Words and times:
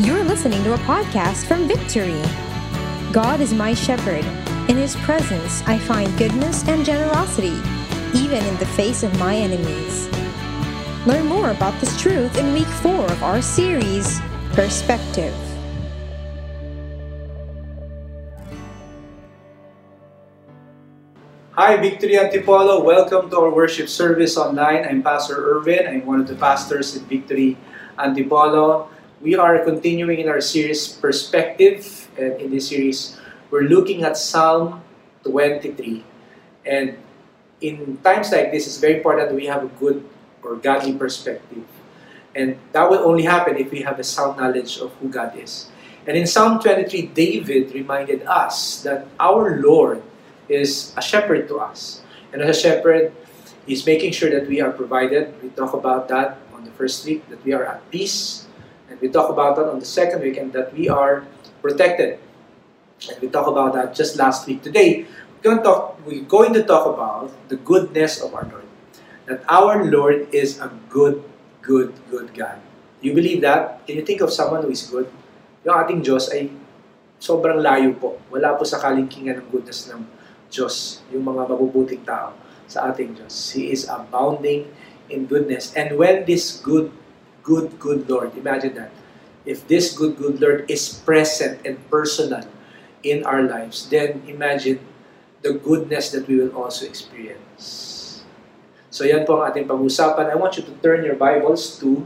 You're 0.00 0.24
listening 0.24 0.64
to 0.64 0.72
a 0.72 0.78
podcast 0.88 1.44
from 1.44 1.68
Victory. 1.68 2.22
God 3.12 3.42
is 3.42 3.52
my 3.52 3.74
shepherd. 3.74 4.24
In 4.70 4.78
his 4.78 4.96
presence, 5.04 5.62
I 5.66 5.76
find 5.76 6.08
goodness 6.16 6.66
and 6.66 6.86
generosity, 6.86 7.60
even 8.16 8.42
in 8.46 8.56
the 8.56 8.70
face 8.80 9.02
of 9.02 9.12
my 9.18 9.36
enemies. 9.36 10.08
Learn 11.04 11.26
more 11.26 11.50
about 11.50 11.78
this 11.82 12.00
truth 12.00 12.38
in 12.38 12.54
week 12.54 12.66
four 12.80 13.04
of 13.12 13.22
our 13.22 13.42
series, 13.42 14.22
Perspective. 14.54 15.36
Hi, 21.52 21.76
Victory 21.76 22.16
Antipolo. 22.16 22.82
Welcome 22.82 23.28
to 23.28 23.36
our 23.36 23.50
worship 23.52 23.90
service 23.90 24.38
online. 24.38 24.86
I'm 24.86 25.02
Pastor 25.02 25.36
Irvin. 25.36 25.86
I'm 25.86 26.06
one 26.06 26.20
of 26.20 26.26
the 26.26 26.36
pastors 26.36 26.96
at 26.96 27.02
Victory 27.02 27.58
Antipolo. 27.98 28.88
We 29.20 29.36
are 29.36 29.60
continuing 29.68 30.24
in 30.24 30.32
our 30.32 30.40
series 30.40 30.88
Perspective, 30.88 32.08
and 32.16 32.40
in 32.40 32.48
this 32.56 32.72
series, 32.72 33.20
we're 33.52 33.68
looking 33.68 34.00
at 34.02 34.16
Psalm 34.16 34.80
23. 35.28 36.00
And 36.64 36.96
in 37.60 38.00
times 38.00 38.32
like 38.32 38.48
this, 38.48 38.64
it's 38.64 38.80
very 38.80 38.96
important 38.96 39.28
that 39.28 39.36
we 39.36 39.44
have 39.44 39.62
a 39.62 39.68
good 39.76 40.08
or 40.42 40.56
godly 40.56 40.96
perspective. 40.96 41.68
And 42.34 42.56
that 42.72 42.88
will 42.88 43.04
only 43.04 43.24
happen 43.28 43.60
if 43.60 43.70
we 43.70 43.84
have 43.84 44.00
a 44.00 44.04
sound 44.04 44.40
knowledge 44.40 44.80
of 44.80 44.88
who 45.04 45.12
God 45.12 45.36
is. 45.36 45.68
And 46.08 46.16
in 46.16 46.26
Psalm 46.26 46.56
23, 46.56 47.12
David 47.12 47.74
reminded 47.74 48.22
us 48.24 48.80
that 48.88 49.04
our 49.20 49.60
Lord 49.60 50.02
is 50.48 50.94
a 50.96 51.02
shepherd 51.02 51.46
to 51.48 51.60
us. 51.60 52.00
And 52.32 52.40
as 52.40 52.56
a 52.56 52.58
shepherd, 52.58 53.12
he's 53.66 53.84
making 53.84 54.12
sure 54.12 54.30
that 54.30 54.48
we 54.48 54.62
are 54.62 54.72
provided. 54.72 55.34
We 55.42 55.50
talk 55.50 55.74
about 55.74 56.08
that 56.08 56.40
on 56.54 56.64
the 56.64 56.72
first 56.72 57.04
week, 57.04 57.28
that 57.28 57.44
we 57.44 57.52
are 57.52 57.66
at 57.66 57.84
peace. 57.90 58.46
We 59.00 59.08
talk 59.08 59.32
about 59.32 59.56
that 59.56 59.66
on 59.66 59.80
the 59.80 59.88
second 59.88 60.20
week, 60.20 60.36
and 60.36 60.52
that 60.52 60.72
we 60.76 60.88
are 60.88 61.24
protected. 61.64 62.20
And 63.08 63.16
we 63.20 63.28
talk 63.28 63.48
about 63.48 63.72
that 63.72 63.96
just 63.96 64.20
last 64.20 64.46
week. 64.46 64.62
Today, 64.62 65.08
we're 65.40 65.44
going 65.44 65.58
to 65.58 65.64
talk, 65.64 65.96
we're 66.04 66.28
going 66.28 66.52
to 66.52 66.62
talk 66.62 66.84
about 66.84 67.32
the 67.48 67.56
goodness 67.56 68.20
of 68.20 68.36
our 68.36 68.44
Lord. 68.44 68.68
That 69.24 69.40
our 69.48 69.84
Lord 69.88 70.28
is 70.34 70.60
a 70.60 70.68
good, 70.88 71.24
good, 71.62 71.96
good 72.10 72.34
God. 72.36 72.60
You 73.00 73.16
believe 73.16 73.40
that? 73.40 73.86
Can 73.86 73.96
you 73.96 74.04
think 74.04 74.20
of 74.20 74.32
someone 74.32 74.62
who 74.62 74.70
is 74.70 74.84
good? 74.84 75.08
Yung 75.64 75.76
ating 75.80 76.04
Diyos 76.04 76.28
ay 76.28 76.52
sobrang 77.16 77.60
layo 77.60 77.96
po. 77.96 78.20
Wala 78.28 78.56
po 78.56 78.68
sa 78.68 78.76
kalingkingan 78.80 79.40
ng 79.40 79.48
goodness 79.48 79.88
ng 79.88 80.04
Diyos, 80.52 81.00
yung 81.08 81.24
mga 81.24 81.48
mabubuting 81.48 82.04
tao 82.04 82.36
sa 82.68 82.92
ating 82.92 83.16
Diyos. 83.16 83.32
He 83.56 83.72
is 83.72 83.88
abounding 83.88 84.68
in 85.08 85.24
goodness. 85.24 85.72
And 85.72 85.96
when 85.96 86.28
this 86.28 86.60
good, 86.60 86.92
good, 87.42 87.78
good 87.78 88.08
Lord, 88.08 88.36
imagine 88.36 88.74
that, 88.74 88.92
if 89.44 89.66
this 89.66 89.96
good, 89.96 90.16
good 90.16 90.40
Lord 90.40 90.70
is 90.70 91.00
present 91.04 91.60
and 91.64 91.78
personal 91.90 92.44
in 93.02 93.24
our 93.24 93.42
lives, 93.42 93.88
then 93.88 94.22
imagine 94.28 94.80
the 95.42 95.54
goodness 95.54 96.10
that 96.12 96.28
we 96.28 96.36
will 96.36 96.52
also 96.52 96.84
experience. 96.84 98.22
So 98.90 99.08
yan 99.08 99.24
po 99.24 99.40
ang 99.40 99.54
ating 99.54 99.64
pag-usapan. 99.70 100.28
I 100.28 100.36
want 100.36 100.60
you 100.60 100.64
to 100.66 100.74
turn 100.84 101.06
your 101.06 101.16
Bibles 101.16 101.78
to 101.80 102.04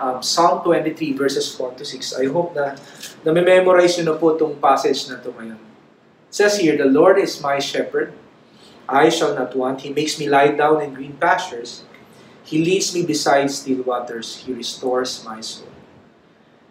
um, 0.00 0.22
Psalm 0.22 0.62
23 0.64 1.12
verses 1.12 1.52
4 1.52 1.76
to 1.76 1.84
6. 1.84 2.22
I 2.22 2.26
hope 2.30 2.56
na 2.56 2.78
na-memorize 3.26 4.00
nyo 4.00 4.14
na 4.14 4.16
po 4.16 4.32
itong 4.32 4.56
passage 4.56 5.10
na 5.10 5.20
ito 5.20 5.34
ngayon. 5.34 5.60
It 5.60 6.34
says 6.34 6.56
here, 6.58 6.78
The 6.78 6.88
Lord 6.88 7.20
is 7.20 7.42
my 7.42 7.60
shepherd. 7.60 8.14
I 8.88 9.08
shall 9.08 9.32
not 9.32 9.56
want. 9.56 9.80
He 9.82 9.90
makes 9.92 10.20
me 10.20 10.28
lie 10.28 10.52
down 10.52 10.84
in 10.84 10.92
green 10.92 11.16
pastures. 11.16 11.84
He 12.44 12.62
leads 12.62 12.94
me 12.94 13.04
beside 13.04 13.50
still 13.50 13.82
waters. 13.82 14.44
He 14.44 14.52
restores 14.52 15.24
my 15.24 15.40
soul. 15.40 15.68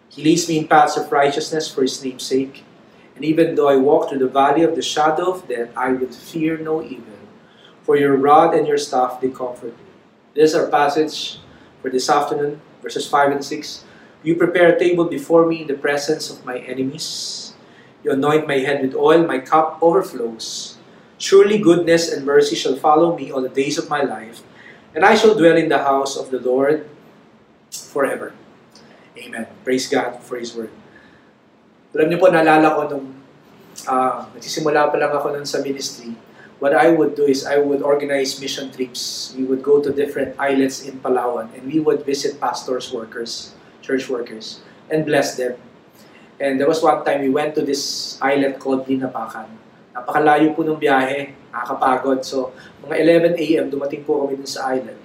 He 0.08 0.22
leads 0.22 0.48
me 0.48 0.58
in 0.58 0.68
paths 0.68 0.96
of 0.96 1.10
righteousness 1.10 1.68
for 1.68 1.82
his 1.82 2.02
name's 2.02 2.22
sake. 2.22 2.62
And 3.16 3.24
even 3.24 3.54
though 3.54 3.68
I 3.68 3.76
walk 3.76 4.08
through 4.08 4.20
the 4.20 4.28
valley 4.28 4.62
of 4.62 4.76
the 4.76 4.82
shadow 4.82 5.32
of 5.32 5.48
death, 5.48 5.70
I 5.76 5.90
will 5.90 6.10
fear 6.10 6.56
no 6.58 6.82
evil. 6.82 7.18
For 7.82 7.96
your 7.96 8.16
rod 8.16 8.54
and 8.54 8.66
your 8.66 8.78
staff, 8.78 9.20
they 9.20 9.30
comfort 9.30 9.76
me. 9.76 9.84
This 10.34 10.50
is 10.50 10.56
our 10.56 10.68
passage 10.68 11.40
for 11.82 11.90
this 11.90 12.08
afternoon, 12.08 12.60
verses 12.80 13.08
5 13.08 13.32
and 13.32 13.44
6. 13.44 13.84
You 14.22 14.36
prepare 14.36 14.74
a 14.74 14.78
table 14.78 15.04
before 15.04 15.46
me 15.46 15.62
in 15.62 15.66
the 15.66 15.74
presence 15.74 16.30
of 16.30 16.44
my 16.46 16.58
enemies. 16.58 17.54
You 18.02 18.12
anoint 18.12 18.46
my 18.46 18.58
head 18.58 18.82
with 18.82 18.94
oil, 18.94 19.26
my 19.26 19.38
cup 19.38 19.78
overflows. 19.82 20.78
Surely 21.18 21.58
goodness 21.58 22.12
and 22.12 22.24
mercy 22.24 22.56
shall 22.56 22.76
follow 22.76 23.16
me 23.16 23.30
all 23.30 23.42
the 23.42 23.48
days 23.48 23.78
of 23.78 23.90
my 23.90 24.02
life, 24.02 24.42
and 24.94 25.04
I 25.04 25.18
shall 25.18 25.34
dwell 25.34 25.58
in 25.58 25.68
the 25.68 25.82
house 25.82 26.16
of 26.16 26.30
the 26.30 26.38
Lord 26.38 26.86
forever. 27.70 28.32
Amen. 29.18 29.46
Praise 29.66 29.90
God 29.90 30.22
for 30.22 30.38
His 30.38 30.54
Word. 30.54 30.70
Alam 31.94 32.10
niyo 32.10 32.18
po, 32.18 32.30
naalala 32.30 32.74
ko 32.74 32.80
nung 32.90 33.06
uh, 33.86 34.26
nagsisimula 34.34 34.90
pa 34.90 34.96
lang 34.98 35.14
ako 35.14 35.34
nun 35.34 35.46
sa 35.46 35.62
ministry, 35.62 36.14
what 36.58 36.74
I 36.74 36.90
would 36.90 37.14
do 37.14 37.26
is 37.26 37.46
I 37.46 37.58
would 37.58 37.82
organize 37.82 38.38
mission 38.38 38.70
trips. 38.70 39.34
We 39.38 39.46
would 39.46 39.62
go 39.62 39.82
to 39.82 39.90
different 39.94 40.38
islands 40.38 40.82
in 40.86 40.98
Palawan 40.98 41.54
and 41.54 41.66
we 41.70 41.78
would 41.78 42.02
visit 42.02 42.38
pastors, 42.42 42.90
workers, 42.90 43.54
church 43.82 44.10
workers, 44.10 44.62
and 44.90 45.06
bless 45.06 45.38
them. 45.38 45.58
And 46.42 46.58
there 46.58 46.66
was 46.66 46.82
one 46.82 47.06
time 47.06 47.22
we 47.22 47.30
went 47.30 47.54
to 47.54 47.62
this 47.62 48.16
island 48.18 48.58
called 48.58 48.90
Linapakan. 48.90 49.46
Napakalayo 49.94 50.50
po 50.58 50.66
ng 50.66 50.78
biyahe, 50.78 51.43
nakakapagod. 51.54 52.26
So, 52.26 52.50
mga 52.82 53.30
11 53.38 53.38
a.m. 53.38 53.66
dumating 53.70 54.02
po 54.02 54.26
kami 54.26 54.34
dun 54.34 54.50
sa 54.50 54.74
island. 54.74 54.98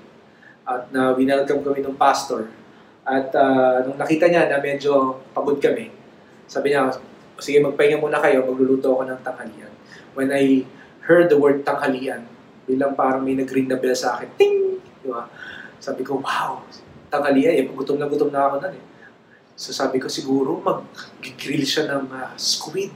At 0.65 0.89
na 0.89 1.13
uh, 1.13 1.17
winelcome 1.17 1.61
kami 1.61 1.85
ng 1.85 1.93
pastor. 1.93 2.49
At 3.05 3.29
uh, 3.37 3.85
nung 3.85 4.01
nakita 4.01 4.25
niya 4.25 4.49
na 4.49 4.57
medyo 4.57 5.21
pagod 5.33 5.61
kami, 5.61 5.93
sabi 6.49 6.73
niya, 6.73 6.97
sige 7.37 7.61
magpahinga 7.61 8.01
muna 8.01 8.17
kayo, 8.17 8.41
magluluto 8.45 8.97
ako 8.97 9.05
ng 9.05 9.21
tanghalian. 9.21 9.71
When 10.17 10.33
I 10.33 10.65
heard 11.05 11.29
the 11.29 11.37
word 11.37 11.61
tanghalian, 11.61 12.25
bilang 12.65 12.93
parang 12.93 13.25
may 13.25 13.37
nag-ring 13.37 13.69
na 13.69 13.77
bell 13.77 13.97
sa 13.97 14.17
akin, 14.17 14.29
ting! 14.37 14.81
Di 15.01 15.09
ba? 15.09 15.25
Sabi 15.81 16.05
ko, 16.05 16.21
wow, 16.21 16.61
tanghalian, 17.09 17.53
eh, 17.55 17.65
gutom 17.69 17.97
na 17.97 18.05
gutom 18.05 18.29
na 18.29 18.45
ako 18.45 18.55
nun 18.61 18.75
eh. 18.77 18.85
So 19.59 19.75
sabi 19.75 19.99
ko 19.99 20.07
siguro 20.07 20.61
mag-grill 20.63 21.65
siya 21.67 21.89
ng 21.91 22.13
uh, 22.13 22.31
squid. 22.39 22.95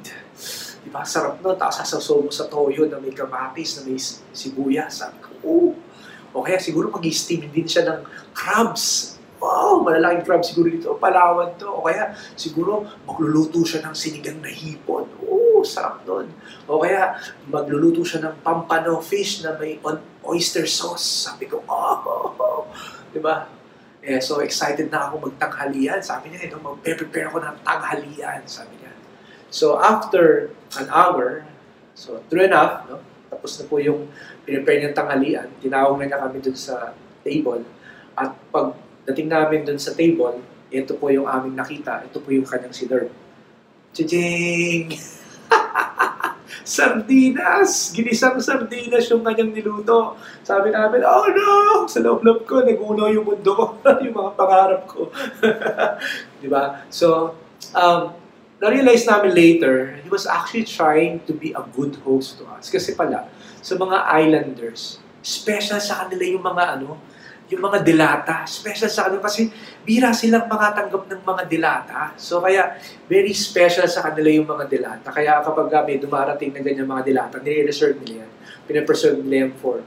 Di 0.83 0.91
ba? 0.91 1.07
Sarap 1.07 1.39
no. 1.39 1.55
Tapos 1.55 1.79
sasasaw 1.79 2.27
mo 2.27 2.29
sa 2.29 2.51
toyo 2.51 2.85
na 2.91 2.99
may 2.99 3.15
kamatis, 3.15 3.79
na 3.79 3.87
may 3.87 3.97
sibuyas. 4.35 4.99
Sabi 4.99 5.17
ko, 5.23 5.31
oh. 5.47 5.71
O 6.33 6.41
kaya 6.41 6.57
siguro 6.57 6.89
mag-steam 6.89 7.45
din 7.47 7.65
siya 7.69 7.87
ng 7.87 7.99
crabs. 8.33 9.15
Wow, 9.37 9.83
malalaking 9.83 10.25
crab 10.25 10.41
siguro 10.41 10.67
dito. 10.67 10.97
Palawan 10.97 11.55
to. 11.61 11.69
O 11.69 11.85
kaya 11.85 12.17
siguro 12.33 12.83
magluluto 13.05 13.61
siya 13.63 13.85
ng 13.87 13.95
sinigang 13.95 14.41
na 14.41 14.49
hipon. 14.49 15.05
Oh, 15.23 15.61
sarap 15.61 16.01
doon. 16.03 16.27
O 16.65 16.81
kaya 16.81 17.15
magluluto 17.47 18.01
siya 18.01 18.27
ng 18.27 18.41
pampano 18.41 18.97
fish 18.99 19.45
na 19.45 19.53
may 19.55 19.77
oyster 20.25 20.65
sauce. 20.65 21.29
Sabi 21.29 21.45
ko, 21.45 21.61
oh, 21.69 21.97
oh, 22.01 22.27
oh. 22.35 22.61
Di 23.13 23.21
ba? 23.21 23.45
Eh, 24.03 24.19
so 24.19 24.43
excited 24.43 24.91
na 24.91 25.07
ako 25.07 25.31
magtanghalian. 25.31 26.03
Sabi 26.03 26.33
niya, 26.33 26.51
ito, 26.51 26.59
mag-prepare 26.59 27.31
ako 27.31 27.39
ng 27.39 27.57
tanghalian. 27.63 28.41
Sabi 28.43 28.75
niya. 28.75 28.82
So 29.53 29.77
after 29.77 30.49
an 30.81 30.89
hour, 30.89 31.45
so 31.93 32.17
true 32.25 32.49
enough, 32.49 32.89
no? 32.89 32.97
tapos 33.29 33.61
na 33.61 33.69
po 33.69 33.77
yung 33.77 34.09
prepare 34.41 34.81
niyang 34.81 34.97
tanghalian, 34.97 35.47
tinawag 35.61 36.01
na 36.09 36.17
kami 36.17 36.41
dun 36.41 36.57
sa 36.57 36.97
table. 37.21 37.61
At 38.17 38.33
pag 38.49 38.73
dating 39.05 39.29
namin 39.29 39.61
dun 39.61 39.77
sa 39.77 39.93
table, 39.93 40.41
ito 40.73 40.97
po 40.97 41.13
yung 41.13 41.29
aming 41.29 41.53
nakita, 41.53 42.01
ito 42.01 42.17
po 42.17 42.33
yung 42.33 42.49
kanyang 42.49 42.73
sinurb. 42.73 43.13
Chijing! 43.93 44.97
sardinas! 46.65 47.93
Ginisang 47.93 48.41
sardinas 48.41 49.05
yung 49.13 49.21
kanyang 49.21 49.53
niluto. 49.53 50.17
Sabi 50.41 50.73
namin, 50.73 51.05
oh 51.05 51.29
no! 51.29 51.49
Sa 51.85 52.01
loob-loob 52.01 52.49
ko, 52.49 52.65
naguno 52.65 53.05
yung 53.05 53.29
mundo 53.29 53.53
ko, 53.53 53.65
yung 54.05 54.17
mga 54.17 54.31
pangarap 54.33 54.81
ko. 54.89 55.13
Di 56.41 56.49
ba? 56.49 56.89
So, 56.89 57.37
um, 57.77 58.22
na-realize 58.63 59.03
namin 59.03 59.35
later, 59.35 59.99
he 59.99 60.07
was 60.07 60.23
actually 60.23 60.63
trying 60.63 61.19
to 61.27 61.35
be 61.35 61.51
a 61.51 61.63
good 61.75 61.99
host 62.07 62.39
to 62.39 62.47
us. 62.55 62.71
Kasi 62.71 62.95
pala, 62.95 63.27
sa 63.59 63.75
mga 63.75 64.07
islanders, 64.23 65.03
special 65.19 65.83
sa 65.83 66.07
kanila 66.07 66.23
yung 66.23 66.43
mga 66.43 66.79
ano, 66.79 66.95
yung 67.51 67.59
mga 67.59 67.83
dilata. 67.83 68.47
Special 68.47 68.87
sa 68.87 69.07
kanila 69.11 69.27
kasi 69.27 69.51
bira 69.83 70.15
silang 70.15 70.47
makatanggap 70.47 71.11
ng 71.11 71.21
mga 71.27 71.43
dilata. 71.51 72.01
So 72.15 72.39
kaya 72.39 72.79
very 73.11 73.35
special 73.35 73.83
sa 73.91 73.99
kanila 74.07 74.31
yung 74.31 74.47
mga 74.47 74.65
dilata. 74.71 75.11
Kaya 75.11 75.43
kapag 75.43 75.67
may 75.83 75.99
dumarating 75.99 76.55
na 76.55 76.63
ganyan 76.63 76.87
mga 76.87 77.03
dilata, 77.03 77.35
nire-reserve 77.43 77.99
nila 77.99 78.23
yan. 78.23 78.31
Pinapreserve 78.63 79.19
nila 79.27 79.35
yan 79.47 79.51
for 79.59 79.83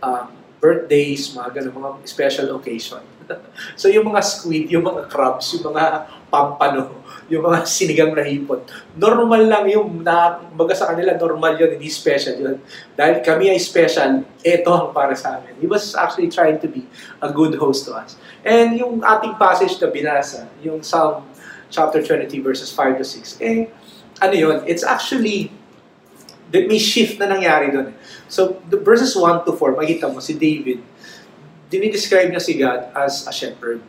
um, 0.00 0.26
birthdays, 0.56 1.36
mga 1.36 1.60
ganun, 1.60 1.72
mga 1.84 1.90
special 2.08 2.48
occasion. 2.56 3.04
so 3.80 3.92
yung 3.92 4.08
mga 4.08 4.20
squid, 4.24 4.66
yung 4.72 4.82
mga 4.82 5.06
crabs, 5.12 5.52
yung 5.52 5.68
mga 5.68 6.08
pampano, 6.32 7.05
yung 7.26 7.42
mga 7.42 7.66
sinigang 7.76 8.12
na 8.14 8.22
hipon. 8.22 8.62
Normal 8.94 9.42
lang 9.46 9.64
yung, 9.70 10.02
na, 10.02 10.38
baga 10.54 10.74
sa 10.74 10.90
kanila, 10.94 11.14
normal 11.18 11.58
yun, 11.58 11.74
hindi 11.74 11.90
special 11.90 12.36
yun. 12.38 12.56
Dahil 12.94 13.22
kami 13.22 13.50
ay 13.50 13.58
special, 13.58 14.22
ito 14.42 14.70
ang 14.70 14.94
para 14.94 15.14
sa 15.18 15.38
amin. 15.38 15.54
He 15.58 15.66
was 15.66 15.94
actually 15.98 16.30
trying 16.30 16.62
to 16.62 16.68
be 16.70 16.86
a 17.22 17.30
good 17.30 17.58
host 17.58 17.86
to 17.90 17.94
us. 17.94 18.14
And 18.46 18.78
yung 18.78 19.02
ating 19.02 19.38
passage 19.38 19.78
na 19.82 19.90
binasa, 19.90 20.46
yung 20.62 20.82
Psalm 20.86 21.26
chapter 21.70 21.98
23 21.98 22.30
verses 22.40 22.70
5 22.70 23.02
to 23.02 23.04
6, 23.04 23.42
eh, 23.42 23.66
ano 24.22 24.34
yun, 24.34 24.56
it's 24.64 24.86
actually, 24.86 25.50
may 26.54 26.78
shift 26.78 27.18
na 27.18 27.26
nangyari 27.26 27.74
doon. 27.74 27.90
So, 28.30 28.62
the 28.70 28.78
verses 28.78 29.12
1 29.18 29.44
to 29.44 29.52
4, 29.52 29.74
makita 29.74 30.06
mo, 30.06 30.22
si 30.22 30.38
David, 30.38 30.80
dinidescribe 31.66 32.30
niya 32.30 32.42
si 32.42 32.54
God 32.54 32.86
as 32.94 33.26
a 33.26 33.32
shepherd. 33.34 33.82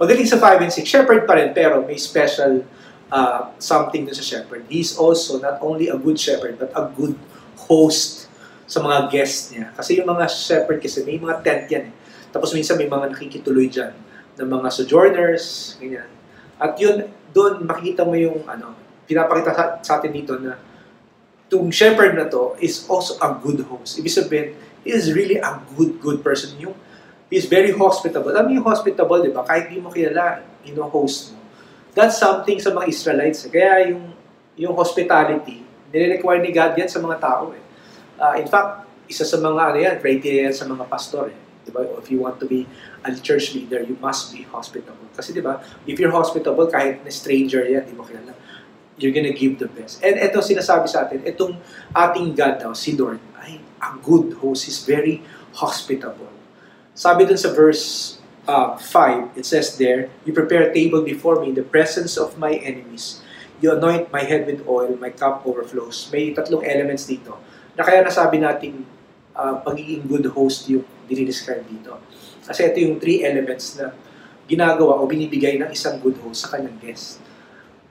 Pagdating 0.00 0.32
sa 0.32 0.40
5 0.40 0.64
and 0.64 0.72
6, 0.72 0.80
shepherd 0.88 1.28
pa 1.28 1.36
rin, 1.36 1.52
pero 1.52 1.84
may 1.84 2.00
special 2.00 2.64
uh, 3.12 3.52
something 3.60 4.08
dun 4.08 4.16
sa 4.16 4.24
shepherd. 4.24 4.64
He's 4.72 4.96
also 4.96 5.36
not 5.36 5.60
only 5.60 5.92
a 5.92 5.98
good 6.00 6.16
shepherd, 6.16 6.56
but 6.56 6.72
a 6.72 6.88
good 6.88 7.20
host 7.68 8.32
sa 8.64 8.80
mga 8.80 9.12
guests 9.12 9.52
niya. 9.52 9.68
Kasi 9.76 10.00
yung 10.00 10.08
mga 10.08 10.24
shepherd 10.32 10.80
kasi 10.80 11.04
may 11.04 11.20
mga 11.20 11.44
tent 11.44 11.64
yan 11.68 11.84
eh. 11.92 11.94
Tapos 12.32 12.56
minsan 12.56 12.80
may 12.80 12.88
mga 12.88 13.12
nakikituloy 13.12 13.68
dyan 13.68 13.92
ng 14.40 14.48
mga 14.48 14.68
sojourners, 14.72 15.76
ganyan. 15.76 16.08
At 16.56 16.80
yun, 16.80 17.04
doon 17.36 17.68
makikita 17.68 18.00
mo 18.06 18.16
yung 18.16 18.40
ano, 18.48 18.72
pinapakita 19.04 19.52
sa, 19.52 19.64
sa 19.84 19.92
atin 20.00 20.16
dito 20.16 20.38
na 20.40 20.56
itong 21.50 21.68
shepherd 21.74 22.14
na 22.14 22.30
to 22.30 22.54
is 22.62 22.86
also 22.86 23.18
a 23.20 23.36
good 23.36 23.60
host. 23.66 23.98
Ibig 23.98 24.14
sabihin, 24.16 24.48
he 24.86 24.94
is 24.94 25.10
really 25.12 25.36
a 25.36 25.58
good, 25.74 25.98
good 25.98 26.22
person. 26.22 26.54
Yung, 26.62 26.72
he 27.30 27.38
is 27.38 27.46
very 27.46 27.70
hospitable. 27.70 28.34
Alam 28.34 28.50
yung 28.58 28.66
hospitable, 28.66 29.22
di 29.22 29.30
ba? 29.30 29.46
Kahit 29.46 29.70
di 29.70 29.78
mo 29.78 29.88
kilala, 29.88 30.42
ino-host 30.66 31.32
mo. 31.32 31.40
That's 31.94 32.18
something 32.18 32.58
sa 32.58 32.74
mga 32.74 32.90
Israelites. 32.90 33.46
Kaya 33.46 33.94
yung, 33.94 34.10
yung 34.58 34.74
hospitality, 34.74 35.62
nire-require 35.94 36.42
ni 36.42 36.50
God 36.50 36.74
yan 36.74 36.90
sa 36.90 36.98
mga 36.98 37.16
tao. 37.22 37.54
Eh. 37.54 37.62
Uh, 38.18 38.34
in 38.42 38.50
fact, 38.50 38.90
isa 39.06 39.22
sa 39.22 39.38
mga 39.38 39.62
ano 39.62 39.78
yan, 39.78 39.94
criteria 40.02 40.50
yan 40.50 40.56
sa 40.58 40.66
mga 40.66 40.84
pastor. 40.90 41.30
Eh. 41.30 41.38
Diba? 41.66 41.86
If 42.02 42.10
you 42.10 42.18
want 42.18 42.42
to 42.42 42.46
be 42.50 42.66
a 43.06 43.14
church 43.14 43.54
leader, 43.54 43.82
you 43.86 43.94
must 44.02 44.34
be 44.34 44.42
hospitable. 44.50 45.06
Kasi 45.14 45.30
di 45.30 45.42
ba, 45.42 45.62
if 45.86 45.94
you're 45.98 46.14
hospitable, 46.14 46.66
kahit 46.66 47.02
na 47.06 47.10
stranger 47.14 47.62
yan, 47.62 47.86
di 47.86 47.94
mo 47.94 48.02
kilala, 48.02 48.34
you're 48.98 49.14
gonna 49.14 49.32
give 49.32 49.56
the 49.62 49.70
best. 49.70 50.02
And 50.02 50.18
ito 50.18 50.42
sinasabi 50.42 50.86
sa 50.90 51.06
atin, 51.08 51.24
itong 51.24 51.56
ating 51.94 52.36
God 52.36 52.54
daw, 52.58 52.72
si 52.74 52.98
Lord, 52.98 53.22
ay 53.38 53.62
a 53.80 53.96
good 54.02 54.36
host. 54.38 54.68
He's 54.68 54.84
very 54.84 55.24
hospitable. 55.56 56.39
Sabi 57.00 57.24
dun 57.24 57.40
sa 57.40 57.48
verse 57.56 58.20
uh, 58.44 58.76
5, 58.76 59.32
it 59.32 59.48
says 59.48 59.72
there, 59.80 60.12
You 60.28 60.36
prepare 60.36 60.68
a 60.68 60.72
table 60.76 61.00
before 61.00 61.40
me 61.40 61.48
in 61.48 61.56
the 61.56 61.64
presence 61.64 62.20
of 62.20 62.36
my 62.36 62.60
enemies. 62.60 63.24
You 63.64 63.72
anoint 63.72 64.12
my 64.12 64.20
head 64.20 64.44
with 64.44 64.68
oil, 64.68 65.00
my 65.00 65.08
cup 65.08 65.48
overflows. 65.48 66.12
May 66.12 66.36
tatlong 66.36 66.60
elements 66.60 67.08
dito. 67.08 67.40
Na 67.72 67.88
kaya 67.88 68.04
nasabi 68.04 68.44
natin, 68.44 68.84
uh, 69.32 69.64
pagiging 69.64 70.04
good 70.12 70.28
host 70.28 70.68
yung 70.68 70.84
dinidescribe 71.08 71.64
dito. 71.72 71.96
Kasi 72.44 72.68
ito 72.68 72.76
yung 72.84 73.00
three 73.00 73.24
elements 73.24 73.80
na 73.80 73.96
ginagawa 74.44 75.00
o 75.00 75.08
binibigay 75.08 75.56
ng 75.56 75.72
isang 75.72 75.96
good 76.04 76.20
host 76.20 76.44
sa 76.44 76.52
kanyang 76.52 76.76
guest. 76.84 77.16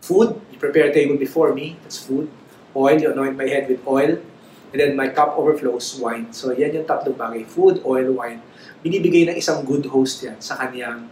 Food, 0.06 0.38
you 0.54 0.62
prepare 0.62 0.86
a 0.86 0.94
table 0.94 1.18
before 1.18 1.58
me, 1.58 1.82
that's 1.82 1.98
food. 1.98 2.30
Oil, 2.78 3.02
you 3.02 3.10
anoint 3.10 3.34
my 3.34 3.50
head 3.50 3.66
with 3.66 3.82
oil. 3.90 4.22
And 4.69 4.77
then 4.77 4.94
my 4.95 5.10
cup 5.10 5.33
overflows, 5.33 5.98
wine. 5.98 6.30
So 6.33 6.54
yan 6.54 6.74
yung 6.77 6.86
tatlong 6.86 7.18
bagay, 7.18 7.45
food, 7.50 7.81
oil, 7.81 8.13
wine. 8.13 8.42
Binibigay 8.86 9.27
ng 9.30 9.38
isang 9.38 9.66
good 9.66 9.89
host 9.89 10.21
yan 10.21 10.38
sa 10.38 10.56
kanyang 10.56 11.10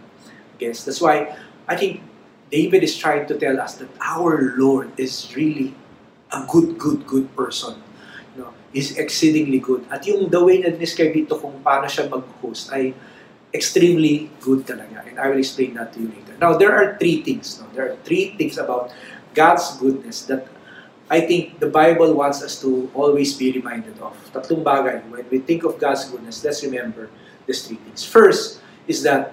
guest. 0.56 0.86
That's 0.86 1.02
why 1.02 1.34
I 1.66 1.74
think 1.74 2.00
David 2.50 2.86
is 2.86 2.96
trying 2.96 3.26
to 3.28 3.34
tell 3.36 3.58
us 3.60 3.76
that 3.82 3.90
our 4.00 4.54
Lord 4.56 4.94
is 4.96 5.28
really 5.34 5.74
a 6.32 6.46
good, 6.46 6.78
good, 6.78 7.04
good 7.06 7.28
person. 7.36 7.82
You 8.36 8.46
know, 8.46 8.52
is 8.72 8.96
exceedingly 8.96 9.58
good. 9.58 9.84
At 9.90 10.06
yung 10.06 10.30
the 10.30 10.40
way 10.40 10.62
na 10.62 10.70
describe 10.70 11.12
dito 11.12 11.36
kung 11.36 11.60
paano 11.60 11.90
siya 11.90 12.08
mag-host 12.08 12.72
ay 12.72 12.94
extremely 13.52 14.30
good 14.40 14.64
talaga. 14.64 15.02
And 15.08 15.18
I 15.18 15.28
will 15.28 15.40
explain 15.40 15.74
that 15.76 15.92
to 15.96 16.00
you 16.00 16.08
later. 16.08 16.36
Now, 16.40 16.56
there 16.56 16.72
are 16.72 16.96
three 17.00 17.24
things. 17.24 17.58
No? 17.60 17.66
There 17.74 17.90
are 17.90 17.96
three 18.04 18.36
things 18.36 18.56
about 18.56 18.92
God's 19.34 19.76
goodness 19.76 20.24
that 20.28 20.46
I 21.08 21.24
think 21.24 21.56
the 21.58 21.72
Bible 21.72 22.12
wants 22.12 22.44
us 22.44 22.60
to 22.60 22.92
always 22.92 23.32
be 23.32 23.52
reminded 23.52 23.96
of. 23.98 24.12
Tatlong 24.28 24.60
bagay. 24.60 25.08
When 25.08 25.24
we 25.32 25.40
think 25.40 25.64
of 25.64 25.80
God's 25.80 26.04
goodness, 26.04 26.44
let's 26.44 26.60
remember 26.60 27.08
these 27.48 27.64
three 27.64 27.80
things. 27.80 28.04
First 28.04 28.60
is 28.84 29.00
that 29.08 29.32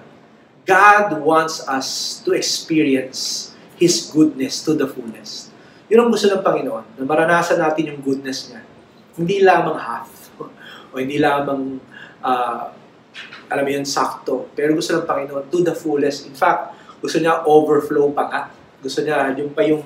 God 0.64 1.20
wants 1.20 1.60
us 1.68 2.20
to 2.24 2.32
experience 2.32 3.52
His 3.76 4.08
goodness 4.08 4.64
to 4.64 4.72
the 4.72 4.88
fullest. 4.88 5.52
Yun 5.92 6.08
ang 6.08 6.10
gusto 6.10 6.26
ng 6.32 6.42
Panginoon, 6.42 6.98
na 6.98 7.04
maranasan 7.04 7.60
natin 7.60 7.92
yung 7.94 8.00
goodness 8.00 8.50
niya. 8.50 8.64
Hindi 9.14 9.44
lamang 9.44 9.78
half, 9.78 10.32
o 10.90 10.98
hindi 10.98 11.20
lamang 11.20 11.78
uh, 12.24 12.72
alam 13.46 13.62
mo 13.62 13.70
yun, 13.70 13.86
sakto. 13.86 14.50
Pero 14.58 14.74
gusto 14.74 14.96
ng 14.96 15.06
Panginoon 15.06 15.46
to 15.52 15.62
the 15.62 15.76
fullest. 15.76 16.26
In 16.26 16.34
fact, 16.34 16.74
gusto 16.98 17.22
niya 17.22 17.46
overflow 17.46 18.10
pa 18.10 18.24
nga. 18.26 18.42
Gusto 18.82 19.04
niya 19.06 19.30
yung 19.38 19.54
pa 19.54 19.62
yung 19.62 19.84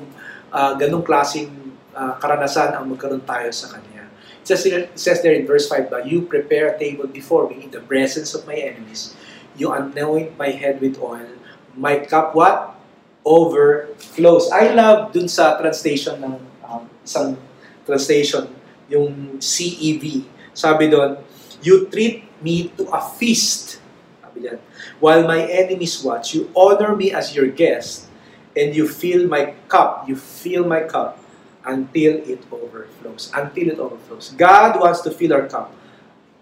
uh, 0.49 0.73
ganong 0.81 1.05
klaseng 1.05 1.60
uh, 1.95 2.15
karanasan 2.19 2.75
ang 2.75 2.91
magkaroon 2.91 3.23
tayo 3.25 3.51
sa 3.51 3.77
Kanya. 3.77 4.07
It 4.41 4.47
says, 4.49 4.65
it 4.67 4.97
says 4.97 5.21
there 5.23 5.37
in 5.37 5.47
verse 5.47 5.69
5, 5.69 5.93
But 5.93 6.09
you 6.09 6.25
prepare 6.25 6.73
a 6.73 6.79
table 6.79 7.07
before 7.07 7.49
me 7.49 7.69
in 7.69 7.71
the 7.71 7.85
presence 7.85 8.33
of 8.35 8.47
my 8.49 8.57
enemies. 8.57 9.15
You 9.57 9.73
anoint 9.73 10.39
my 10.41 10.51
head 10.51 10.81
with 10.81 10.97
oil. 10.99 11.29
My 11.77 12.01
cup 12.01 12.35
what? 12.35 12.75
Overflows. 13.21 14.49
I 14.51 14.73
love 14.73 15.13
dun 15.13 15.29
sa 15.29 15.61
translation 15.61 16.25
ng 16.25 16.35
um, 16.65 16.89
isang 17.05 17.37
translation, 17.85 18.49
yung 18.89 19.37
CEV. 19.37 20.25
Sabi 20.57 20.89
doon, 20.89 21.21
You 21.61 21.85
treat 21.93 22.25
me 22.41 22.73
to 22.81 22.89
a 22.89 23.05
feast. 23.21 23.85
Sabi 24.25 24.49
yan. 24.49 24.59
While 25.05 25.29
my 25.29 25.45
enemies 25.45 26.01
watch, 26.01 26.33
you 26.33 26.49
honor 26.57 26.97
me 26.97 27.13
as 27.13 27.37
your 27.37 27.53
guest, 27.53 28.09
and 28.57 28.73
you 28.73 28.89
fill 28.89 29.29
my 29.29 29.53
cup, 29.69 30.09
you 30.09 30.17
fill 30.17 30.65
my 30.65 30.89
cup 30.89 31.20
until 31.65 32.17
it 32.25 32.41
overflows. 32.51 33.31
Until 33.35 33.69
it 33.69 33.79
overflows. 33.79 34.35
God 34.37 34.81
wants 34.81 35.01
to 35.03 35.11
fill 35.11 35.33
our 35.33 35.47
cup. 35.49 35.75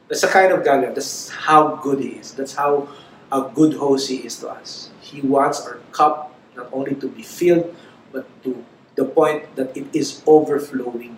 That's 0.08 0.22
the 0.22 0.28
kind 0.28 0.52
of 0.52 0.64
God. 0.64 0.82
That's 0.94 1.28
how 1.30 1.76
good 1.76 2.00
He 2.00 2.16
is. 2.20 2.32
That's 2.32 2.54
how 2.54 2.88
a 3.30 3.50
good 3.52 3.74
host 3.74 4.08
He 4.08 4.24
is 4.24 4.38
to 4.40 4.48
us. 4.48 4.90
He 5.00 5.20
wants 5.20 5.60
our 5.66 5.80
cup 5.92 6.32
not 6.56 6.68
only 6.72 6.94
to 6.96 7.08
be 7.08 7.22
filled, 7.22 7.74
but 8.12 8.26
to 8.42 8.64
the 8.96 9.04
point 9.04 9.54
that 9.56 9.76
it 9.76 9.86
is 9.92 10.22
overflowing. 10.26 11.16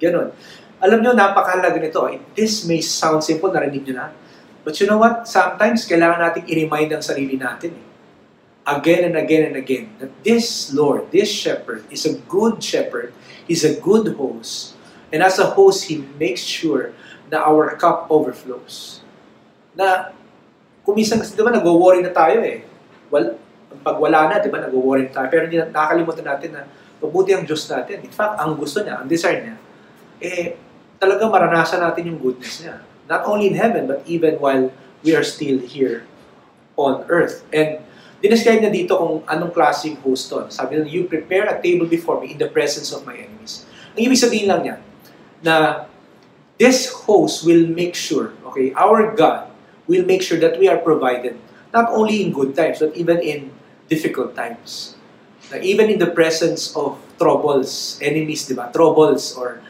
Ganon. 0.00 0.32
Alam 0.80 1.04
nyo, 1.04 1.12
napakahalaga 1.12 1.80
nito. 1.80 2.08
This 2.32 2.64
may 2.64 2.80
sound 2.80 3.20
simple, 3.20 3.52
narinig 3.52 3.84
nyo 3.88 3.94
na. 4.00 4.06
But 4.64 4.76
you 4.80 4.88
know 4.88 5.00
what? 5.00 5.28
Sometimes, 5.28 5.84
kailangan 5.88 6.20
natin 6.20 6.42
i-remind 6.48 6.92
ang 6.92 7.04
sarili 7.04 7.36
natin. 7.36 7.72
Eh. 7.72 7.89
Again 8.68 9.08
and 9.08 9.16
again 9.16 9.50
and 9.50 9.56
again. 9.56 9.90
That 9.98 10.12
this 10.22 10.70
Lord, 10.70 11.10
this 11.10 11.32
shepherd, 11.32 11.88
is 11.88 12.04
a 12.04 12.20
good 12.28 12.62
shepherd. 12.62 13.12
He's 13.48 13.64
a 13.64 13.80
good 13.80 14.14
host. 14.14 14.76
And 15.10 15.24
as 15.24 15.40
a 15.42 15.56
host, 15.58 15.90
He 15.90 16.06
makes 16.20 16.44
sure 16.44 16.94
na 17.30 17.42
our 17.46 17.74
cup 17.78 18.06
overflows. 18.10 19.02
Na, 19.74 20.14
kumisan 20.86 21.18
kasi, 21.18 21.34
di 21.34 21.42
ba, 21.42 21.50
nag-worry 21.54 22.02
na 22.02 22.12
tayo 22.14 22.42
eh. 22.42 22.66
Well, 23.10 23.38
pag 23.82 23.98
wala 23.98 24.30
na, 24.30 24.42
di 24.42 24.50
ba, 24.50 24.62
nag-worry 24.62 25.08
na 25.08 25.12
tayo. 25.14 25.26
Pero 25.30 25.46
nakakalimutan 25.46 26.26
natin 26.26 26.50
na 26.54 26.62
mabuti 27.00 27.32
ang 27.32 27.46
Diyos 27.48 27.64
natin. 27.66 28.04
In 28.04 28.12
fact, 28.12 28.38
ang 28.38 28.54
gusto 28.54 28.84
niya, 28.84 29.00
ang 29.02 29.08
desire 29.08 29.40
niya, 29.40 29.56
eh, 30.20 30.58
talaga 31.00 31.24
maranasan 31.26 31.80
natin 31.80 32.12
yung 32.12 32.20
goodness 32.20 32.60
niya. 32.60 32.84
Not 33.08 33.24
only 33.26 33.50
in 33.50 33.56
heaven, 33.56 33.88
but 33.88 34.04
even 34.06 34.38
while 34.38 34.68
we 35.02 35.16
are 35.16 35.24
still 35.24 35.58
here 35.58 36.04
on 36.76 37.02
earth. 37.08 37.42
And 37.50 37.82
dinescribe 38.20 38.60
niya 38.60 38.72
dito 38.72 38.92
kung 38.96 39.24
anong 39.24 39.52
klaseng 39.52 39.96
host 40.04 40.28
to. 40.28 40.44
Sabi 40.52 40.76
niya, 40.76 40.86
you 40.88 41.02
prepare 41.08 41.48
a 41.48 41.56
table 41.58 41.88
before 41.88 42.20
me 42.20 42.36
in 42.36 42.38
the 42.38 42.48
presence 42.48 42.92
of 42.92 43.02
my 43.08 43.16
enemies. 43.16 43.64
Ang 43.96 44.06
ibig 44.06 44.20
sabihin 44.20 44.46
lang 44.48 44.60
niya, 44.62 44.76
na 45.40 45.88
this 46.60 46.92
host 47.08 47.48
will 47.48 47.64
make 47.66 47.96
sure, 47.96 48.36
okay, 48.52 48.76
our 48.76 49.16
God 49.16 49.48
will 49.88 50.04
make 50.04 50.20
sure 50.20 50.38
that 50.38 50.60
we 50.60 50.68
are 50.68 50.78
provided 50.78 51.40
not 51.72 51.88
only 51.90 52.22
in 52.22 52.30
good 52.30 52.52
times, 52.52 52.84
but 52.84 52.92
even 52.92 53.18
in 53.24 53.50
difficult 53.88 54.36
times. 54.36 54.94
Na 55.48 55.58
even 55.58 55.88
in 55.88 55.98
the 55.98 56.12
presence 56.12 56.76
of 56.76 57.00
troubles, 57.16 57.98
enemies, 58.04 58.46
di 58.46 58.54
ba? 58.54 58.68
Troubles 58.70 59.34
or 59.34 59.64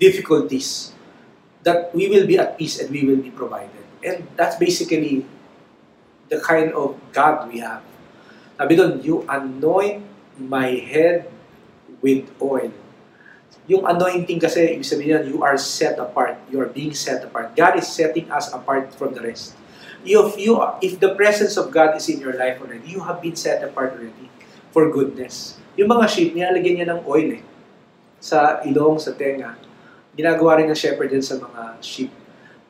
difficulties, 0.00 0.96
that 1.62 1.94
we 1.94 2.08
will 2.08 2.26
be 2.26 2.40
at 2.40 2.58
peace 2.58 2.80
and 2.80 2.90
we 2.90 3.04
will 3.04 3.20
be 3.20 3.30
provided. 3.30 3.84
And 4.02 4.26
that's 4.34 4.56
basically 4.58 5.22
the 6.32 6.40
kind 6.40 6.72
of 6.72 6.96
God 7.12 7.52
we 7.52 7.60
have. 7.60 7.84
Sabi 8.56 8.80
doon, 8.80 9.04
you 9.04 9.28
anoint 9.28 10.00
my 10.40 10.72
head 10.80 11.28
with 12.00 12.32
oil. 12.40 12.72
Yung 13.68 13.84
anointing 13.84 14.40
kasi, 14.40 14.72
ibig 14.72 14.88
sabihin 14.88 15.20
yan, 15.20 15.24
you 15.28 15.44
are 15.44 15.60
set 15.60 16.00
apart. 16.00 16.40
You 16.48 16.64
are 16.64 16.72
being 16.72 16.96
set 16.96 17.20
apart. 17.20 17.52
God 17.52 17.76
is 17.76 17.84
setting 17.84 18.32
us 18.32 18.48
apart 18.48 18.96
from 18.96 19.12
the 19.12 19.20
rest. 19.20 19.52
If, 20.02 20.34
you, 20.40 20.58
if 20.80 20.98
the 20.98 21.14
presence 21.14 21.54
of 21.60 21.70
God 21.70 21.94
is 21.94 22.08
in 22.08 22.18
your 22.18 22.34
life 22.34 22.58
already, 22.58 22.88
you 22.88 23.04
have 23.04 23.20
been 23.20 23.36
set 23.36 23.62
apart 23.62 23.94
already 23.94 24.32
for 24.74 24.90
goodness. 24.90 25.60
Yung 25.78 25.92
mga 25.92 26.10
sheep, 26.10 26.34
nilalagyan 26.34 26.82
niya 26.82 26.88
ng 26.90 27.00
oil 27.06 27.38
eh. 27.38 27.42
Sa 28.18 28.64
ilong, 28.66 28.98
sa 28.98 29.14
tenga 29.14 29.54
ginagawa 30.12 30.60
rin 30.60 30.68
ng 30.68 30.76
shepherd 30.76 31.08
din 31.08 31.24
sa 31.24 31.40
mga 31.40 31.80
sheep 31.80 32.12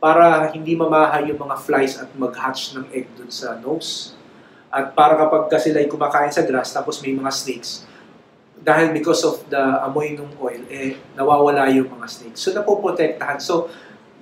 para 0.02 0.50
hindi 0.50 0.74
mamahay 0.74 1.30
yung 1.30 1.38
mga 1.38 1.62
flies 1.62 1.94
at 2.02 2.10
mag-hatch 2.18 2.74
ng 2.74 2.90
egg 2.90 3.06
dun 3.14 3.30
sa 3.30 3.54
nose. 3.62 4.18
At 4.66 4.98
para 4.98 5.14
kapag 5.14 5.46
ka 5.46 5.62
sila 5.62 5.78
ay 5.78 5.86
kumakain 5.86 6.34
sa 6.34 6.42
grass 6.42 6.74
tapos 6.74 6.98
may 6.98 7.14
mga 7.14 7.30
snakes, 7.30 7.86
dahil 8.58 8.90
because 8.90 9.22
of 9.22 9.46
the 9.46 9.62
amoy 9.86 10.18
ng 10.18 10.34
oil, 10.42 10.58
eh, 10.66 10.98
nawawala 11.14 11.70
yung 11.70 11.86
mga 11.86 12.06
snakes. 12.10 12.42
So, 12.42 12.50
napoprotektahan. 12.50 13.38
So, 13.38 13.70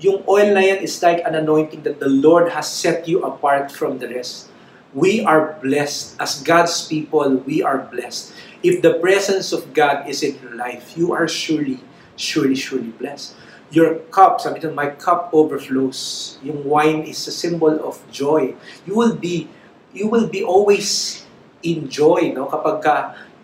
yung 0.01 0.21
oil 0.29 0.53
na 0.53 0.65
yan 0.65 0.85
is 0.85 1.01
like 1.01 1.25
an 1.25 1.37
anointing 1.37 1.85
that 1.85 1.97
the 1.97 2.09
Lord 2.09 2.53
has 2.53 2.69
set 2.69 3.09
you 3.09 3.25
apart 3.25 3.73
from 3.73 4.01
the 4.01 4.09
rest. 4.09 4.49
We 4.93 5.25
are 5.25 5.61
blessed. 5.61 6.17
As 6.21 6.41
God's 6.41 6.89
people, 6.89 7.41
we 7.45 7.65
are 7.65 7.89
blessed. 7.89 8.33
If 8.61 8.81
the 8.85 8.97
presence 9.01 9.53
of 9.53 9.73
God 9.73 10.09
is 10.09 10.21
in 10.21 10.41
your 10.45 10.57
life, 10.57 10.97
you 10.97 11.13
are 11.13 11.29
surely, 11.29 11.81
surely, 12.17 12.57
surely 12.57 12.93
blessed. 12.97 13.37
Your 13.71 14.03
cup, 14.11 14.43
sabi 14.43 14.59
nito, 14.59 14.75
my 14.75 14.91
cup 14.99 15.31
overflows. 15.31 16.35
Yung 16.43 16.67
wine 16.67 17.07
is 17.07 17.23
a 17.31 17.35
symbol 17.35 17.71
of 17.87 18.03
joy. 18.11 18.59
You 18.83 18.99
will 18.99 19.15
be, 19.15 19.47
you 19.95 20.11
will 20.11 20.27
be 20.27 20.43
always 20.43 21.23
in 21.63 21.87
joy, 21.87 22.35
no? 22.35 22.51
Kapag 22.51 22.83
ka, 22.83 22.95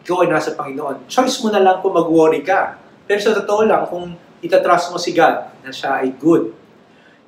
ikaw 0.03 0.27
ay 0.27 0.29
nasa 0.31 0.59
Panginoon. 0.59 1.07
Choice 1.07 1.39
mo 1.47 1.55
na 1.55 1.63
lang 1.63 1.79
kung 1.79 1.95
mag-worry 1.95 2.43
ka. 2.43 2.75
Pero 3.07 3.23
sa 3.23 3.39
totoo 3.39 3.63
lang, 3.71 3.87
kung 3.87 4.19
itatrust 4.43 4.91
mo 4.91 4.99
si 4.99 5.15
God 5.15 5.63
na 5.63 5.71
siya 5.71 6.03
ay 6.03 6.11
good, 6.19 6.51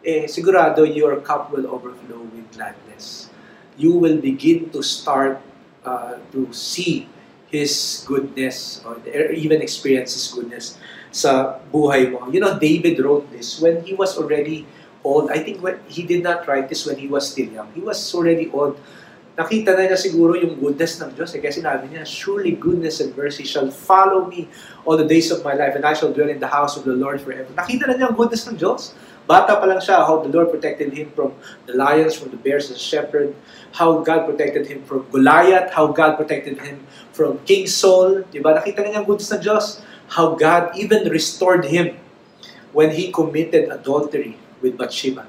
eh, 0.02 0.26
sigurado 0.26 0.82
your 0.82 1.22
cup 1.22 1.54
will 1.54 1.70
overflow 1.70 2.22
with 2.34 2.46
gladness. 2.50 3.30
You 3.78 3.94
will 3.94 4.18
begin 4.18 4.74
to 4.74 4.82
start 4.82 5.38
uh, 5.86 6.18
to 6.34 6.50
see 6.50 7.06
His 7.48 8.02
goodness 8.04 8.82
or 8.82 8.98
even 9.32 9.62
experience 9.62 10.18
His 10.18 10.26
goodness 10.34 10.76
sa 11.10 11.58
buhay 11.72 12.12
mo. 12.12 12.28
You 12.28 12.40
know, 12.40 12.58
David 12.58 13.00
wrote 13.00 13.28
this 13.32 13.60
when 13.60 13.80
he 13.84 13.94
was 13.94 14.16
already 14.16 14.66
old. 15.04 15.30
I 15.30 15.40
think 15.40 15.62
when 15.62 15.80
he 15.88 16.04
did 16.04 16.22
not 16.22 16.46
write 16.46 16.68
this 16.68 16.86
when 16.86 16.96
he 16.96 17.08
was 17.08 17.30
still 17.30 17.48
young. 17.48 17.72
He 17.72 17.80
was 17.80 17.98
already 18.14 18.50
old. 18.52 18.76
Nakita 19.38 19.78
na 19.78 19.86
niya 19.86 19.94
siguro 19.94 20.34
yung 20.34 20.58
goodness 20.58 20.98
ng 20.98 21.14
Diyos. 21.14 21.30
Eh, 21.30 21.38
kasi 21.38 21.62
sinabi 21.62 21.94
niya, 21.94 22.02
Surely 22.02 22.58
goodness 22.58 22.98
and 22.98 23.14
mercy 23.14 23.46
shall 23.46 23.70
follow 23.70 24.26
me 24.26 24.50
all 24.82 24.98
the 24.98 25.06
days 25.06 25.30
of 25.30 25.46
my 25.46 25.54
life 25.54 25.78
and 25.78 25.86
I 25.86 25.94
shall 25.94 26.10
dwell 26.10 26.26
in 26.26 26.42
the 26.42 26.50
house 26.50 26.74
of 26.74 26.82
the 26.82 26.98
Lord 26.98 27.22
forever. 27.22 27.46
Nakita 27.54 27.86
na 27.86 27.94
niya 27.94 28.10
ang 28.10 28.18
goodness 28.18 28.50
ng 28.50 28.58
Diyos. 28.58 28.98
Bata 29.30 29.60
pa 29.60 29.68
lang 29.68 29.78
siya, 29.78 30.02
how 30.08 30.24
the 30.24 30.32
Lord 30.32 30.50
protected 30.50 30.90
him 30.90 31.12
from 31.14 31.36
the 31.68 31.76
lions, 31.76 32.16
from 32.16 32.32
the 32.32 32.40
bears, 32.40 32.72
the 32.72 32.80
shepherd, 32.80 33.36
how 33.76 34.00
God 34.00 34.24
protected 34.24 34.66
him 34.66 34.82
from 34.88 35.04
Goliath, 35.12 35.70
how 35.70 35.92
God 35.92 36.16
protected 36.16 36.58
him 36.58 36.82
from 37.14 37.38
King 37.46 37.68
Saul. 37.70 38.26
Diba? 38.32 38.56
Nakita 38.56 38.82
na 38.82 38.90
niya 38.90 38.98
ang 39.04 39.06
goodness 39.06 39.30
ng 39.30 39.44
Diyos 39.44 39.84
how 40.08 40.34
God 40.34 40.72
even 40.76 41.08
restored 41.08 41.68
him 41.68 41.96
when 42.72 42.92
he 42.92 43.12
committed 43.12 43.68
adultery 43.68 44.36
with 44.60 44.76
Bathsheba. 44.76 45.26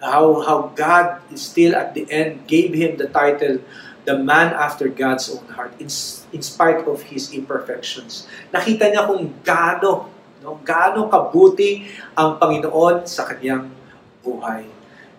How, 0.00 0.44
how 0.44 0.72
God 0.76 1.24
still 1.34 1.74
at 1.74 1.94
the 1.94 2.04
end 2.12 2.46
gave 2.46 2.74
him 2.76 2.96
the 2.96 3.08
title, 3.08 3.58
the 4.04 4.18
man 4.18 4.52
after 4.52 4.88
God's 4.88 5.32
own 5.32 5.48
heart, 5.48 5.72
in, 5.80 5.88
in 6.32 6.42
spite 6.44 6.84
of 6.86 7.02
his 7.08 7.32
imperfections. 7.32 8.28
Nakita 8.52 8.92
niya 8.92 9.08
kung 9.08 9.32
gaano, 9.42 10.12
no, 10.44 10.60
gaano 10.62 11.08
kabuti 11.08 11.88
ang 12.12 12.36
Panginoon 12.36 13.08
sa 13.08 13.24
kanyang 13.24 13.72
buhay. 14.20 14.68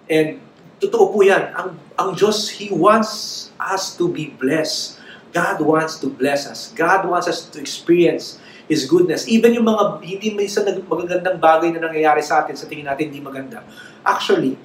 And 0.08 0.40
totoo 0.78 1.12
po 1.12 1.20
yan, 1.26 1.52
ang, 1.58 1.76
ang 1.98 2.14
Diyos, 2.14 2.62
He 2.62 2.70
wants 2.70 3.50
us 3.58 3.98
to 3.98 4.08
be 4.08 4.32
blessed. 4.38 5.02
God 5.34 5.60
wants 5.60 6.00
to 6.00 6.08
bless 6.08 6.48
us. 6.48 6.72
God 6.78 7.10
wants 7.10 7.28
us 7.28 7.50
to 7.52 7.60
experience 7.60 8.40
His 8.68 8.84
goodness. 8.84 9.24
Even 9.32 9.56
yung 9.56 9.64
mga 9.64 10.04
hindi 10.04 10.36
minsan 10.36 10.68
magagandang 10.68 11.40
bagay 11.40 11.72
na 11.72 11.88
nangyayari 11.88 12.20
sa 12.20 12.44
atin, 12.44 12.52
sa 12.60 12.68
tingin 12.68 12.84
natin 12.84 13.08
hindi 13.08 13.24
maganda. 13.24 13.64
Actually, 14.04 14.60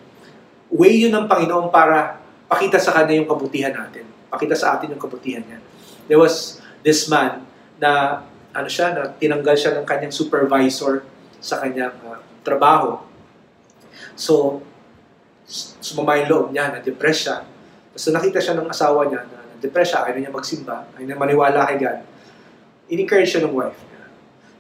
way 0.66 1.06
yun 1.06 1.14
ng 1.14 1.30
Panginoon 1.30 1.70
para 1.70 2.18
pakita 2.50 2.82
sa 2.82 2.90
Kanya 2.90 3.14
yung 3.14 3.30
kabutihan 3.30 3.70
natin. 3.70 4.02
Pakita 4.26 4.58
sa 4.58 4.74
atin 4.74 4.90
yung 4.90 5.02
kabutihan 5.02 5.46
niya. 5.46 5.62
There 6.10 6.18
was 6.18 6.58
this 6.82 7.06
man 7.06 7.46
na 7.78 8.22
ano 8.50 8.68
siya, 8.68 8.90
na 8.90 9.14
tinanggal 9.14 9.54
siya 9.54 9.78
ng 9.80 9.86
kanyang 9.86 10.12
supervisor 10.12 11.06
sa 11.38 11.62
kanyang 11.62 11.94
uh, 12.04 12.20
trabaho. 12.42 13.00
So, 14.18 14.60
sumama 15.80 16.20
yung 16.20 16.28
loob 16.28 16.46
niya, 16.50 16.74
na-depress 16.74 17.18
siya. 17.28 17.36
Tapos 17.94 18.04
nakita 18.12 18.38
siya 18.42 18.54
ng 18.58 18.68
asawa 18.68 19.08
niya 19.08 19.24
na 19.24 19.40
na-depress 19.56 19.94
siya, 19.94 20.00
ayaw 20.04 20.18
niya 20.20 20.32
magsimba, 20.34 20.90
ayaw 20.98 21.04
niya 21.06 21.16
maniwala 21.16 21.60
kay 21.70 21.78
God. 21.80 21.98
In-encourage 22.92 23.30
siya 23.30 23.46
ng 23.46 23.54
wife 23.56 23.91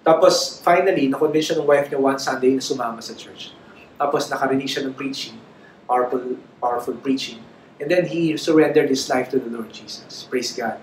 tapos, 0.02 0.58
finally, 0.66 1.06
na-convince 1.06 1.54
siya 1.54 1.62
ng 1.62 1.66
wife 1.66 1.86
niya 1.86 1.98
one 2.02 2.18
Sunday 2.18 2.58
na 2.58 2.62
sumama 2.62 2.98
sa 2.98 3.14
church. 3.14 3.54
Tapos, 3.94 4.26
nakarinig 4.26 4.66
siya 4.66 4.82
ng 4.82 4.94
preaching, 4.98 5.38
powerful, 5.86 6.42
powerful 6.58 6.98
preaching. 6.98 7.38
And 7.78 7.86
then, 7.86 8.10
he 8.10 8.34
surrendered 8.34 8.90
his 8.90 9.06
life 9.06 9.30
to 9.30 9.38
the 9.38 9.46
Lord 9.46 9.70
Jesus. 9.70 10.26
Praise 10.26 10.50
God. 10.50 10.82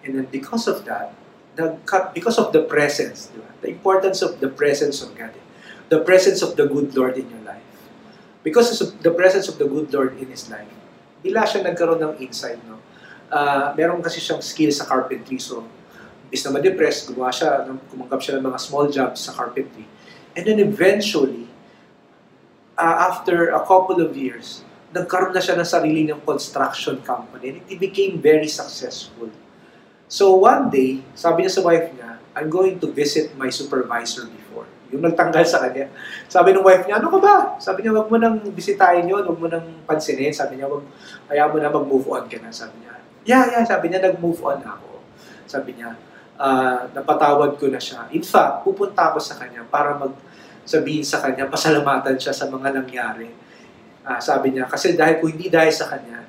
And 0.00 0.16
then, 0.16 0.26
because 0.32 0.64
of 0.64 0.88
that, 0.88 1.12
because 2.16 2.40
of 2.40 2.50
the 2.56 2.64
presence, 2.64 3.30
diba? 3.30 3.46
the 3.62 3.70
importance 3.70 4.20
of 4.24 4.40
the 4.40 4.48
presence 4.48 5.04
of 5.04 5.14
God, 5.14 5.32
the 5.88 6.00
presence 6.00 6.42
of 6.42 6.56
the 6.56 6.66
good 6.66 6.96
Lord 6.96 7.16
in 7.16 7.30
your 7.30 7.44
life. 7.46 7.62
Because 8.42 8.74
of 8.80 9.00
the 9.00 9.12
presence 9.12 9.48
of 9.48 9.56
the 9.56 9.64
good 9.64 9.92
Lord 9.92 10.18
in 10.18 10.28
his 10.28 10.50
life, 10.50 10.68
bila 11.24 11.48
siya 11.48 11.64
nagkaroon 11.64 12.00
ng 12.00 12.14
insight, 12.20 12.60
no? 12.68 12.76
Uh, 13.32 13.72
meron 13.72 14.04
kasi 14.04 14.20
siyang 14.20 14.44
skill 14.44 14.68
sa 14.68 14.84
carpentry, 14.84 15.40
so 15.40 15.64
is 16.34 16.42
na 16.42 16.50
ma-depress, 16.50 17.06
gumawa 17.06 17.30
siya, 17.30 17.62
kumanggap 17.94 18.18
siya 18.18 18.42
ng 18.42 18.44
mga 18.50 18.58
small 18.58 18.90
jobs 18.90 19.22
sa 19.22 19.30
carpentry. 19.30 19.86
And 20.34 20.42
then 20.42 20.58
eventually, 20.58 21.46
uh, 22.74 22.96
after 23.14 23.54
a 23.54 23.62
couple 23.62 24.02
of 24.02 24.18
years, 24.18 24.66
nagkaroon 24.94 25.34
na 25.34 25.42
siya 25.42 25.58
ng 25.58 25.66
sarili 25.66 26.02
ng 26.06 26.22
construction 26.22 27.02
company 27.02 27.58
and 27.58 27.58
it 27.66 27.78
became 27.82 28.18
very 28.18 28.46
successful. 28.46 29.30
So 30.06 30.38
one 30.38 30.70
day, 30.70 31.02
sabi 31.18 31.46
niya 31.46 31.52
sa 31.58 31.62
wife 31.66 31.90
niya, 31.94 32.18
I'm 32.34 32.50
going 32.50 32.78
to 32.82 32.90
visit 32.90 33.34
my 33.34 33.50
supervisor 33.50 34.26
before. 34.26 34.66
Yung 34.94 35.02
nagtanggal 35.02 35.42
sa 35.46 35.62
kanya. 35.66 35.90
Sabi 36.30 36.54
ng 36.54 36.62
wife 36.62 36.86
niya, 36.86 37.02
ano 37.02 37.10
ka 37.10 37.18
ba? 37.18 37.34
Sabi 37.58 37.82
niya, 37.82 37.94
wag 37.94 38.06
mo 38.06 38.18
nang 38.18 38.38
bisitahin 38.54 39.10
yun, 39.10 39.26
wag 39.26 39.38
mo 39.38 39.46
nang 39.50 39.66
pansinin. 39.86 40.30
Sabi 40.30 40.58
niya, 40.58 40.70
wag, 40.70 40.86
kaya 41.26 41.50
mo 41.50 41.58
na 41.58 41.70
mag-move 41.70 42.06
on 42.10 42.26
ka 42.30 42.38
na. 42.38 42.54
Sabi 42.54 42.78
niya, 42.82 42.94
yeah, 43.26 43.42
yeah, 43.50 43.64
sabi 43.66 43.90
niya, 43.90 44.02
nag-move 44.02 44.38
on 44.46 44.62
ako. 44.62 45.02
Sabi 45.50 45.74
niya, 45.74 45.98
uh, 46.38 46.90
napatawad 46.94 47.56
ko 47.58 47.70
na 47.70 47.78
siya. 47.78 48.06
In 48.14 48.22
fact, 48.22 48.66
pupunta 48.66 49.12
ako 49.12 49.18
sa 49.22 49.38
kanya 49.38 49.62
para 49.66 49.94
mag 49.98 50.14
sabihin 50.64 51.04
sa 51.04 51.20
kanya, 51.20 51.46
pasalamatan 51.46 52.16
siya 52.16 52.32
sa 52.32 52.48
mga 52.48 52.72
nangyari. 52.72 53.28
Uh, 54.04 54.20
sabi 54.20 54.56
niya, 54.56 54.64
kasi 54.64 54.96
dahil 54.96 55.20
kung 55.20 55.36
hindi 55.36 55.52
dahil 55.52 55.72
sa 55.72 55.92
kanya, 55.92 56.24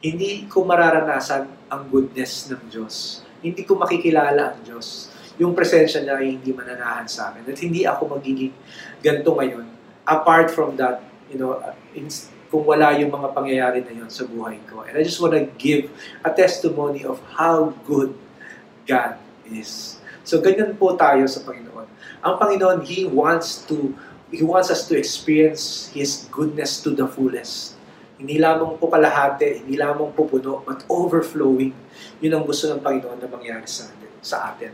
hindi 0.00 0.46
ko 0.46 0.64
mararanasan 0.64 1.68
ang 1.68 1.82
goodness 1.90 2.48
ng 2.48 2.70
Diyos. 2.70 3.26
Hindi 3.42 3.66
ko 3.66 3.76
makikilala 3.76 4.56
ang 4.56 4.60
Diyos. 4.62 5.10
Yung 5.36 5.52
presensya 5.52 6.00
niya 6.06 6.16
ay 6.22 6.38
hindi 6.38 6.50
mananahan 6.54 7.06
sa 7.10 7.34
akin. 7.34 7.44
At 7.50 7.58
hindi 7.60 7.84
ako 7.84 8.16
magiging 8.16 8.54
ganito 9.02 9.30
ngayon. 9.34 9.66
Apart 10.06 10.48
from 10.54 10.78
that, 10.78 11.04
you 11.28 11.36
know, 11.36 11.58
in, 11.92 12.08
kung 12.50 12.66
wala 12.66 12.96
yung 12.98 13.12
mga 13.14 13.28
pangyayari 13.30 13.78
na 13.86 13.94
yun 13.94 14.10
sa 14.10 14.26
buhay 14.26 14.58
ko. 14.66 14.82
And 14.82 14.98
I 14.98 15.02
just 15.06 15.22
want 15.22 15.38
to 15.38 15.46
give 15.54 15.92
a 16.26 16.30
testimony 16.34 17.06
of 17.06 17.22
how 17.38 17.70
good 17.86 18.16
God 18.88 19.19
is. 19.52 20.00
So 20.22 20.38
ganyan 20.38 20.78
po 20.78 20.94
tayo 20.94 21.26
sa 21.26 21.42
Panginoon. 21.42 21.86
Ang 22.22 22.34
Panginoon, 22.38 22.86
He 22.86 23.08
wants 23.08 23.66
to 23.66 23.94
He 24.30 24.46
wants 24.46 24.70
us 24.70 24.86
to 24.86 24.94
experience 24.94 25.90
His 25.90 26.30
goodness 26.30 26.78
to 26.86 26.94
the 26.94 27.10
fullest. 27.10 27.74
Hindi 28.20 28.36
lamang 28.36 28.76
po 28.76 28.92
kalahati, 28.92 29.64
hindi 29.64 29.80
lamang 29.80 30.12
po 30.12 30.28
puno, 30.28 30.60
but 30.62 30.84
overflowing. 30.92 31.72
Yun 32.20 32.32
ang 32.36 32.44
gusto 32.44 32.68
ng 32.68 32.78
Panginoon 32.84 33.16
na 33.16 33.26
mangyari 33.26 33.64
sa 33.64 33.88
atin. 33.88 34.10
Sa 34.20 34.36
atin. 34.52 34.70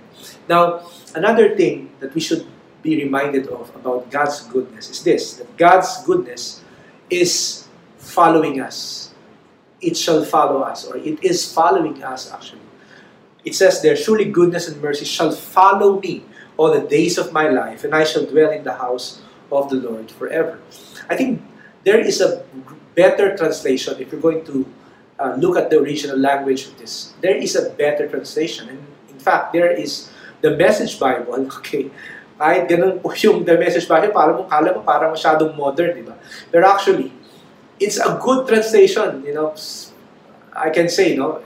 Now, 0.50 0.82
another 1.14 1.54
thing 1.54 1.94
that 2.02 2.10
we 2.10 2.18
should 2.18 2.42
be 2.82 2.98
reminded 2.98 3.46
of 3.46 3.70
about 3.78 4.10
God's 4.10 4.42
goodness 4.50 4.90
is 4.90 5.06
this, 5.06 5.38
that 5.38 5.50
God's 5.54 6.02
goodness 6.02 6.66
is 7.06 7.64
following 8.02 8.58
us. 8.58 9.10
It 9.78 9.94
shall 9.94 10.26
follow 10.26 10.66
us, 10.66 10.82
or 10.82 10.98
it 10.98 11.22
is 11.22 11.46
following 11.46 12.02
us 12.02 12.26
actually. 12.34 12.65
It 13.46 13.54
says 13.54 13.80
there, 13.80 13.94
Surely 13.94 14.26
goodness 14.26 14.66
and 14.66 14.82
mercy 14.82 15.06
shall 15.06 15.30
follow 15.30 16.00
me 16.02 16.26
all 16.58 16.74
the 16.74 16.82
days 16.82 17.16
of 17.16 17.32
my 17.32 17.48
life, 17.48 17.84
and 17.84 17.94
I 17.94 18.02
shall 18.02 18.26
dwell 18.26 18.50
in 18.50 18.64
the 18.66 18.74
house 18.74 19.22
of 19.52 19.70
the 19.70 19.78
Lord 19.78 20.10
forever. 20.10 20.58
I 21.08 21.14
think 21.14 21.40
there 21.86 22.02
is 22.02 22.20
a 22.20 22.42
better 22.98 23.36
translation 23.36 23.94
if 24.02 24.10
you're 24.10 24.20
going 24.20 24.42
to 24.50 24.66
uh, 25.20 25.38
look 25.38 25.56
at 25.56 25.70
the 25.70 25.78
original 25.78 26.18
language 26.18 26.66
of 26.66 26.76
this. 26.78 27.14
There 27.20 27.36
is 27.36 27.54
a 27.54 27.70
better 27.70 28.08
translation. 28.08 28.68
And 28.68 28.80
in 29.08 29.18
fact, 29.22 29.52
there 29.52 29.70
is 29.70 30.10
the 30.42 30.56
Message 30.56 30.98
Bible. 30.98 31.46
Okay, 31.62 31.88
kahit 32.36 32.68
ganun 32.68 33.00
po 33.00 33.14
yung 33.16 33.46
the 33.46 33.54
Message 33.56 33.86
Bible, 33.86 34.10
para 34.10 34.34
mo, 34.34 34.44
kala 34.44 34.74
mo 34.74 34.82
parang 34.82 35.14
masyadong 35.14 35.54
modern, 35.54 35.94
di 35.94 36.04
ba? 36.04 36.18
Pero 36.50 36.66
actually, 36.66 37.14
it's 37.78 37.96
a 37.96 38.18
good 38.18 38.44
translation, 38.44 39.22
you 39.22 39.32
know. 39.32 39.54
I 40.56 40.72
can 40.72 40.88
say, 40.88 41.16
no, 41.16 41.44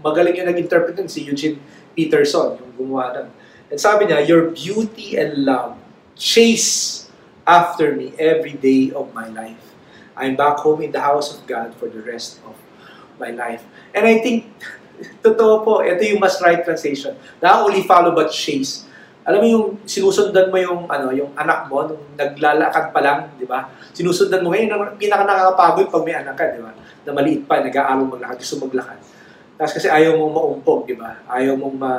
magaling 0.00 0.36
yung 0.38 0.48
nag-interpret 0.48 0.96
si 1.08 1.24
Eugene 1.26 1.60
Peterson, 1.96 2.60
yung 2.60 2.74
gumawa 2.76 3.16
nun. 3.16 3.28
And 3.66 3.78
sabi 3.82 4.06
niya, 4.06 4.22
Your 4.22 4.54
beauty 4.54 5.18
and 5.18 5.42
love 5.42 5.74
chase 6.16 7.06
after 7.44 7.92
me 7.92 8.16
every 8.16 8.56
day 8.56 8.90
of 8.90 9.12
my 9.12 9.28
life. 9.28 9.60
I'm 10.16 10.34
back 10.34 10.64
home 10.64 10.80
in 10.80 10.90
the 10.90 11.00
house 11.04 11.28
of 11.36 11.44
God 11.44 11.76
for 11.76 11.92
the 11.92 12.00
rest 12.00 12.40
of 12.48 12.56
my 13.20 13.30
life. 13.30 13.62
And 13.92 14.08
I 14.08 14.18
think, 14.24 14.48
totoo 15.24 15.60
po, 15.62 15.84
ito 15.84 16.00
yung 16.08 16.20
mas 16.24 16.40
right 16.40 16.64
translation. 16.64 17.14
Not 17.44 17.68
only 17.68 17.84
follow 17.84 18.16
but 18.16 18.32
chase. 18.32 18.88
Alam 19.26 19.38
mo 19.42 19.46
yung 19.50 19.66
sinusundan 19.84 20.54
mo 20.54 20.56
yung 20.56 20.86
ano, 20.86 21.10
yung 21.10 21.34
anak 21.34 21.66
mo 21.66 21.82
nung 21.82 22.02
naglalakad 22.14 22.94
pa 22.94 23.00
lang, 23.02 23.18
'di 23.34 23.42
ba? 23.42 23.66
Sinusundan 23.90 24.38
mo 24.38 24.54
ngayon 24.54 24.94
pinaka 24.94 25.26
nakakapagod 25.26 25.90
pag 25.90 26.04
may 26.06 26.14
anak 26.14 26.38
ka, 26.38 26.46
'di 26.46 26.62
ba? 26.62 26.70
Na 27.02 27.10
maliit 27.10 27.42
pa, 27.42 27.58
nag-aaral 27.58 28.06
maglakad, 28.06 28.38
gusto 28.38 28.62
maglakad. 28.62 29.02
Tapos 29.56 29.72
kasi 29.72 29.88
ayaw 29.88 30.20
mong 30.20 30.32
maumpog, 30.36 30.84
'di 30.84 30.96
ba? 31.00 31.24
Ayaw 31.26 31.56
mong 31.56 31.76
ma 31.76 31.92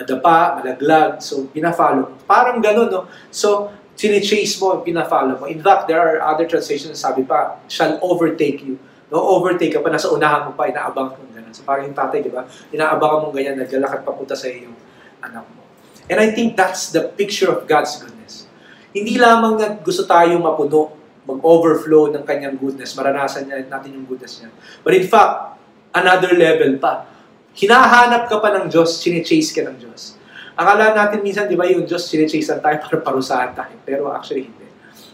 madapa, 0.00 0.64
malaglag. 0.64 1.20
So, 1.20 1.44
pina-follow. 1.52 2.24
Parang 2.24 2.56
ganun, 2.64 2.88
no? 2.88 3.04
So, 3.28 3.68
sini-chase 3.92 4.56
mo, 4.56 4.80
pina-follow 4.80 5.36
mo. 5.36 5.44
In 5.44 5.60
fact, 5.60 5.92
there 5.92 6.00
are 6.00 6.24
other 6.24 6.48
translations 6.48 6.96
sabi 6.96 7.20
pa, 7.28 7.60
shall 7.68 8.00
overtake 8.00 8.64
you. 8.64 8.80
No, 9.12 9.20
overtake 9.20 9.76
ka 9.76 9.84
pa, 9.84 9.92
nasa 9.92 10.08
unahan 10.08 10.48
mo 10.48 10.56
pa, 10.56 10.72
inaabang 10.72 11.12
mo 11.12 11.22
ganun. 11.36 11.52
So, 11.52 11.68
parang 11.68 11.92
yung 11.92 11.98
tatay, 11.98 12.24
di 12.24 12.32
ba? 12.32 12.48
Inaabangan 12.72 13.18
mo 13.20 13.28
ganyan, 13.28 13.60
naglalakad 13.60 14.00
papunta 14.00 14.32
sa 14.32 14.48
iyo 14.48 14.72
yung 14.72 14.76
anak 15.20 15.44
mo. 15.52 15.60
And 16.08 16.16
I 16.16 16.32
think 16.32 16.56
that's 16.56 16.96
the 16.96 17.12
picture 17.12 17.52
of 17.52 17.68
God's 17.68 18.00
goodness. 18.00 18.48
Hindi 18.96 19.20
lamang 19.20 19.60
na 19.60 19.76
gusto 19.76 20.08
tayo 20.08 20.32
mapuno, 20.40 20.96
mag-overflow 21.28 22.10
ng 22.16 22.24
kanyang 22.24 22.56
goodness, 22.56 22.96
maranasan 22.96 23.46
niya, 23.46 23.68
natin 23.68 23.94
yung 24.00 24.08
goodness 24.08 24.40
niya. 24.40 24.50
But 24.82 24.96
in 24.96 25.06
fact, 25.06 25.59
another 25.94 26.34
level 26.34 26.78
pa 26.78 27.10
hinahanap 27.54 28.30
ka 28.30 28.38
pa 28.38 28.54
ng 28.54 28.70
Diyos, 28.70 29.02
chine-chase 29.02 29.50
ka 29.54 29.62
ng 29.66 29.76
Diyos. 29.78 30.14
Akala 30.54 30.92
natin 30.94 31.24
minsan, 31.24 31.48
di 31.50 31.58
ba, 31.58 31.66
yung 31.66 31.86
Diyos 31.88 32.06
chine-chase 32.06 32.60
tayo 32.60 32.76
para 32.78 32.96
parusahan 33.00 33.56
tayo. 33.56 33.74
Pero 33.82 34.12
actually, 34.12 34.46
hindi. 34.46 34.66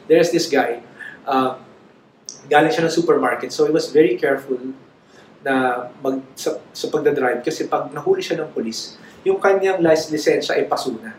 There's 0.07 0.31
this 0.31 0.51
guy, 0.51 0.83
uh, 1.25 1.59
galing 2.47 2.71
siya 2.71 2.87
ng 2.87 2.95
supermarket, 2.95 3.51
so 3.51 3.67
he 3.67 3.73
was 3.73 3.91
very 3.91 4.15
careful 4.15 4.59
na 5.43 5.87
mag, 6.03 6.23
sa, 6.35 6.59
sa 6.75 6.87
pagdadrive 6.91 7.43
kasi 7.43 7.71
pag 7.71 7.91
nahuli 7.95 8.23
siya 8.23 8.43
ng 8.43 8.51
polis, 8.51 8.99
yung 9.27 9.39
kanyang 9.43 9.83
lisensya 9.83 10.55
ay 10.55 10.67
pasuna. 10.71 11.15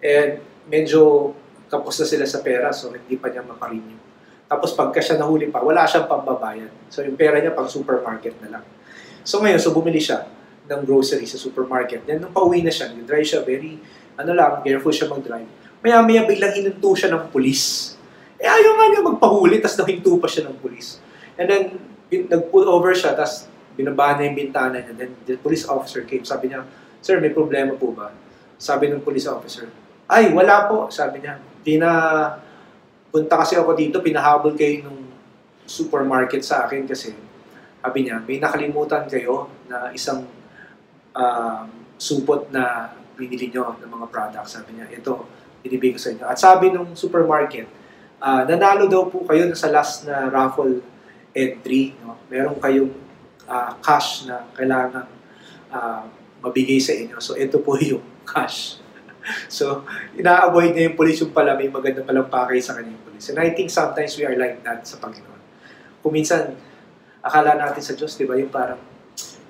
And 0.00 0.40
medyo 0.68 1.32
kapos 1.68 2.00
na 2.00 2.06
sila 2.08 2.24
sa 2.24 2.40
pera, 2.40 2.72
so 2.72 2.88
hindi 2.92 3.20
pa 3.20 3.28
niya 3.28 3.44
maparenew. 3.44 4.07
Tapos 4.48 4.72
pagka 4.72 5.04
siya 5.04 5.20
nahuli 5.20 5.52
pa, 5.52 5.60
wala 5.60 5.84
siyang 5.84 6.08
pambabayad. 6.08 6.72
So 6.88 7.04
yung 7.04 7.20
pera 7.20 7.36
niya 7.36 7.52
pang 7.52 7.68
supermarket 7.68 8.40
na 8.40 8.58
lang. 8.58 8.64
So 9.20 9.44
ngayon, 9.44 9.60
so 9.60 9.76
bumili 9.76 10.00
siya 10.00 10.24
ng 10.68 10.88
grocery 10.88 11.28
sa 11.28 11.36
supermarket. 11.36 12.08
Then 12.08 12.24
nung 12.24 12.32
pauwi 12.32 12.64
na 12.64 12.72
siya, 12.72 12.88
nag-drive 12.88 13.28
siya, 13.28 13.40
very, 13.44 13.76
ano 14.16 14.32
lang, 14.32 14.64
careful 14.64 14.88
siya 14.88 15.12
mag-drive. 15.12 15.48
Maya-maya 15.84 16.24
biglang 16.24 16.56
hinunto 16.56 16.96
siya 16.96 17.12
ng 17.12 17.28
pulis. 17.28 17.94
Eh 18.40 18.48
ayaw 18.48 18.72
nga 18.80 18.86
niya 18.88 19.00
magpahuli, 19.04 19.60
tapos 19.60 19.84
nahinto 19.84 20.16
pa 20.16 20.26
siya 20.26 20.48
ng 20.48 20.56
pulis. 20.64 20.96
And 21.36 21.46
then, 21.46 21.62
nag-pull 22.08 22.64
over 22.66 22.96
siya, 22.96 23.12
tapos 23.12 23.52
binaba 23.76 24.16
na 24.16 24.26
yung 24.26 24.36
bintana 24.36 24.80
niya. 24.80 24.96
Then 24.96 25.12
the 25.28 25.36
police 25.36 25.68
officer 25.68 26.08
came, 26.08 26.24
sabi 26.24 26.50
niya, 26.50 26.64
Sir, 27.04 27.20
may 27.20 27.30
problema 27.30 27.76
po 27.78 27.94
ba? 27.94 28.10
Sabi 28.58 28.90
ng 28.90 29.04
police 29.04 29.28
officer, 29.30 29.70
ay, 30.08 30.32
wala 30.32 30.66
po, 30.66 30.88
sabi 30.88 31.20
niya. 31.20 31.36
Pina, 31.62 31.88
punta 33.08 33.34
kasi 33.40 33.56
ako 33.56 33.72
dito, 33.72 34.00
pinahabol 34.04 34.54
kayo 34.54 34.88
nung 34.88 35.08
supermarket 35.68 36.40
sa 36.44 36.64
akin 36.64 36.88
kasi 36.88 37.12
sabi 37.78 38.04
niya, 38.04 38.20
may 38.26 38.36
nakalimutan 38.42 39.06
kayo 39.06 39.48
na 39.70 39.94
isang 39.94 40.26
uh, 41.14 41.64
supot 41.96 42.50
na 42.52 42.92
binili 43.16 43.50
nyo 43.50 43.74
ng 43.80 43.90
mga 43.90 44.06
products. 44.12 44.58
Sabi 44.58 44.76
niya, 44.76 44.86
ito, 44.92 45.24
binibigay 45.64 45.96
ko 45.96 46.00
sa 46.00 46.10
inyo. 46.14 46.24
At 46.26 46.38
sabi 46.38 46.70
nung 46.70 46.92
supermarket, 46.94 47.66
uh, 48.22 48.42
nanalo 48.46 48.86
daw 48.86 49.06
po 49.06 49.24
kayo 49.26 49.50
sa 49.54 49.70
last 49.70 50.06
na 50.06 50.30
raffle 50.30 50.82
entry. 51.34 51.94
No? 52.02 52.18
Meron 52.30 52.58
kayong 52.58 52.92
uh, 53.46 53.72
cash 53.82 54.26
na 54.26 54.46
kailangan 54.54 55.06
uh, 55.70 56.02
mabigay 56.42 56.78
sa 56.78 56.94
inyo. 56.94 57.18
So, 57.18 57.34
ito 57.34 57.58
po 57.62 57.78
yung 57.82 58.02
cash. 58.26 58.78
so, 59.58 59.84
ina-avoid 60.16 60.72
niya 60.74 60.92
yung 60.92 60.96
police 60.98 61.20
yung 61.20 61.34
pala 61.34 61.54
may 61.54 61.68
maganda 61.68 62.04
palang 62.04 62.28
pakay 62.28 62.60
sa 62.60 62.76
kanya 62.76 62.92
yung 62.92 63.04
police. 63.04 63.28
And 63.32 63.38
I 63.38 63.52
think 63.52 63.68
sometimes 63.68 64.16
we 64.16 64.24
are 64.24 64.36
like 64.36 64.60
that 64.64 64.84
sa 64.84 64.96
Panginoon. 64.98 65.40
Kung 66.00 66.12
minsan, 66.14 66.56
akala 67.20 67.58
natin 67.58 67.82
sa 67.82 67.92
Diyos, 67.92 68.16
di 68.16 68.24
ba, 68.24 68.38
yung 68.38 68.52
parang 68.52 68.80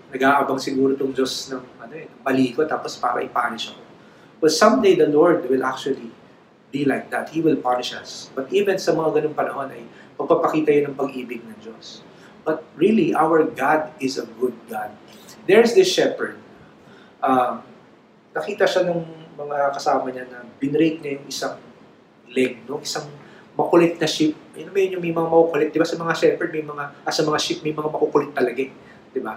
nag-aabang 0.09 0.57
siguro 0.57 0.97
tong 0.97 1.13
Diyos 1.13 1.53
ng 1.53 1.63
ano 1.85 1.95
eh, 1.95 2.09
mali 2.25 2.57
ko, 2.57 2.65
tapos 2.65 2.97
para 2.97 3.21
i-punish 3.21 3.73
ako. 3.73 3.83
Well, 4.39 4.55
someday 4.55 4.95
the 4.95 5.11
Lord 5.11 5.45
will 5.51 5.67
actually 5.67 6.15
be 6.71 6.85
like 6.85 7.11
that. 7.11 7.35
He 7.35 7.43
will 7.43 7.59
punish 7.59 7.93
us. 7.93 8.31
But 8.33 8.49
even 8.55 8.79
sa 8.79 8.95
mga 8.95 9.21
ganung 9.21 9.37
panahon 9.37 9.69
ay 9.73 9.83
magpapakita 10.15 10.71
yun 10.71 10.85
ng 10.93 10.97
pag-ibig 10.97 11.43
ng 11.43 11.59
Diyos. 11.61 12.07
But 12.47 12.65
really, 12.79 13.13
our 13.13 13.45
God 13.45 13.93
is 14.01 14.17
a 14.17 14.25
good 14.39 14.57
God. 14.71 14.95
There's 15.45 15.75
this 15.77 15.91
shepherd. 15.91 16.41
Um, 17.21 17.61
nakita 18.33 18.65
siya 18.65 18.89
ng 18.89 19.18
mga 19.39 19.71
kasama 19.71 20.11
niya 20.11 20.27
na 20.27 20.43
binrake 20.59 20.99
niya 20.99 21.23
yung 21.23 21.27
isang 21.31 21.55
leg, 22.35 22.59
no? 22.67 22.83
isang 22.83 23.07
makulit 23.55 23.99
na 23.99 24.07
sheep. 24.07 24.35
Yun 24.55 24.71
ba 24.71 24.79
yun 24.79 24.99
yung 24.99 25.03
may 25.03 25.15
mga 25.15 25.29
makukulit? 25.31 25.69
Di 25.75 25.79
ba 25.79 25.87
sa 25.87 25.99
mga 25.99 26.15
shepherd, 26.15 26.51
may 26.55 26.67
mga, 26.67 26.85
ah, 27.03 27.15
sa 27.15 27.23
mga 27.23 27.39
sheep, 27.39 27.59
may 27.63 27.75
mga 27.75 27.91
makukulit 27.91 28.31
talaga 28.35 28.61
eh. 28.63 28.71
Di 29.11 29.21
ba? 29.23 29.35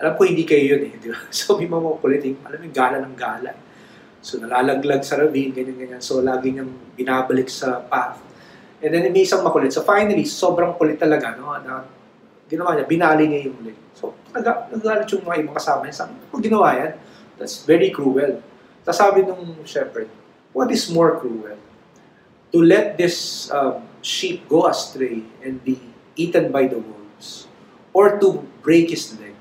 Alam 0.00 0.12
ko 0.18 0.22
hindi 0.26 0.42
kayo 0.42 0.78
yun 0.78 0.82
eh. 0.86 0.92
Di 0.98 1.08
ba? 1.10 1.18
So 1.34 1.54
may 1.58 1.66
mga 1.66 1.82
makukulit 1.82 2.22
eh. 2.26 2.34
Alam 2.46 2.58
yung 2.66 2.74
gala 2.74 2.96
ng 3.02 3.14
gala. 3.14 3.50
So 4.20 4.42
nalalaglag 4.42 5.02
sa 5.06 5.18
ravine, 5.22 5.54
ganyan-ganyan. 5.54 6.02
So 6.02 6.18
lagi 6.22 6.50
niyang 6.50 6.70
binabalik 6.98 7.46
sa 7.46 7.82
path. 7.86 8.18
And 8.82 8.90
then 8.90 9.12
may 9.14 9.22
isang 9.22 9.46
makulit. 9.46 9.70
So 9.70 9.86
finally, 9.86 10.26
sobrang 10.26 10.74
kulit 10.74 10.98
talaga. 10.98 11.38
No? 11.38 11.54
Na, 11.54 11.86
ginawa 12.50 12.74
niya, 12.74 12.84
binali 12.90 13.24
niya 13.30 13.46
yung 13.46 13.58
leg. 13.62 13.78
So 13.94 14.18
nag 14.34 14.74
nagalit 14.74 15.06
yung 15.14 15.22
mga 15.22 15.38
ibang 15.46 15.54
kasama 15.54 15.86
niya. 15.86 16.02
Sabi, 16.02 16.18
ginawa 16.42 16.74
yan, 16.74 16.92
that's 17.38 17.62
very 17.62 17.94
cruel. 17.94 18.42
Tapos 18.90 18.98
sabi 18.98 19.22
nung 19.22 19.62
shepherd, 19.62 20.10
what 20.50 20.66
is 20.74 20.90
more 20.90 21.22
cruel? 21.22 21.54
to 22.50 22.58
let 22.58 22.98
this 22.98 23.46
um, 23.54 23.86
sheep 24.02 24.46
go 24.50 24.66
astray 24.66 25.22
and 25.42 25.62
be 25.62 25.78
eaten 26.16 26.50
by 26.50 26.66
the 26.66 26.78
wolves, 26.78 27.46
or 27.94 28.18
to 28.18 28.42
break 28.62 28.90
his 28.90 29.14
leg, 29.18 29.34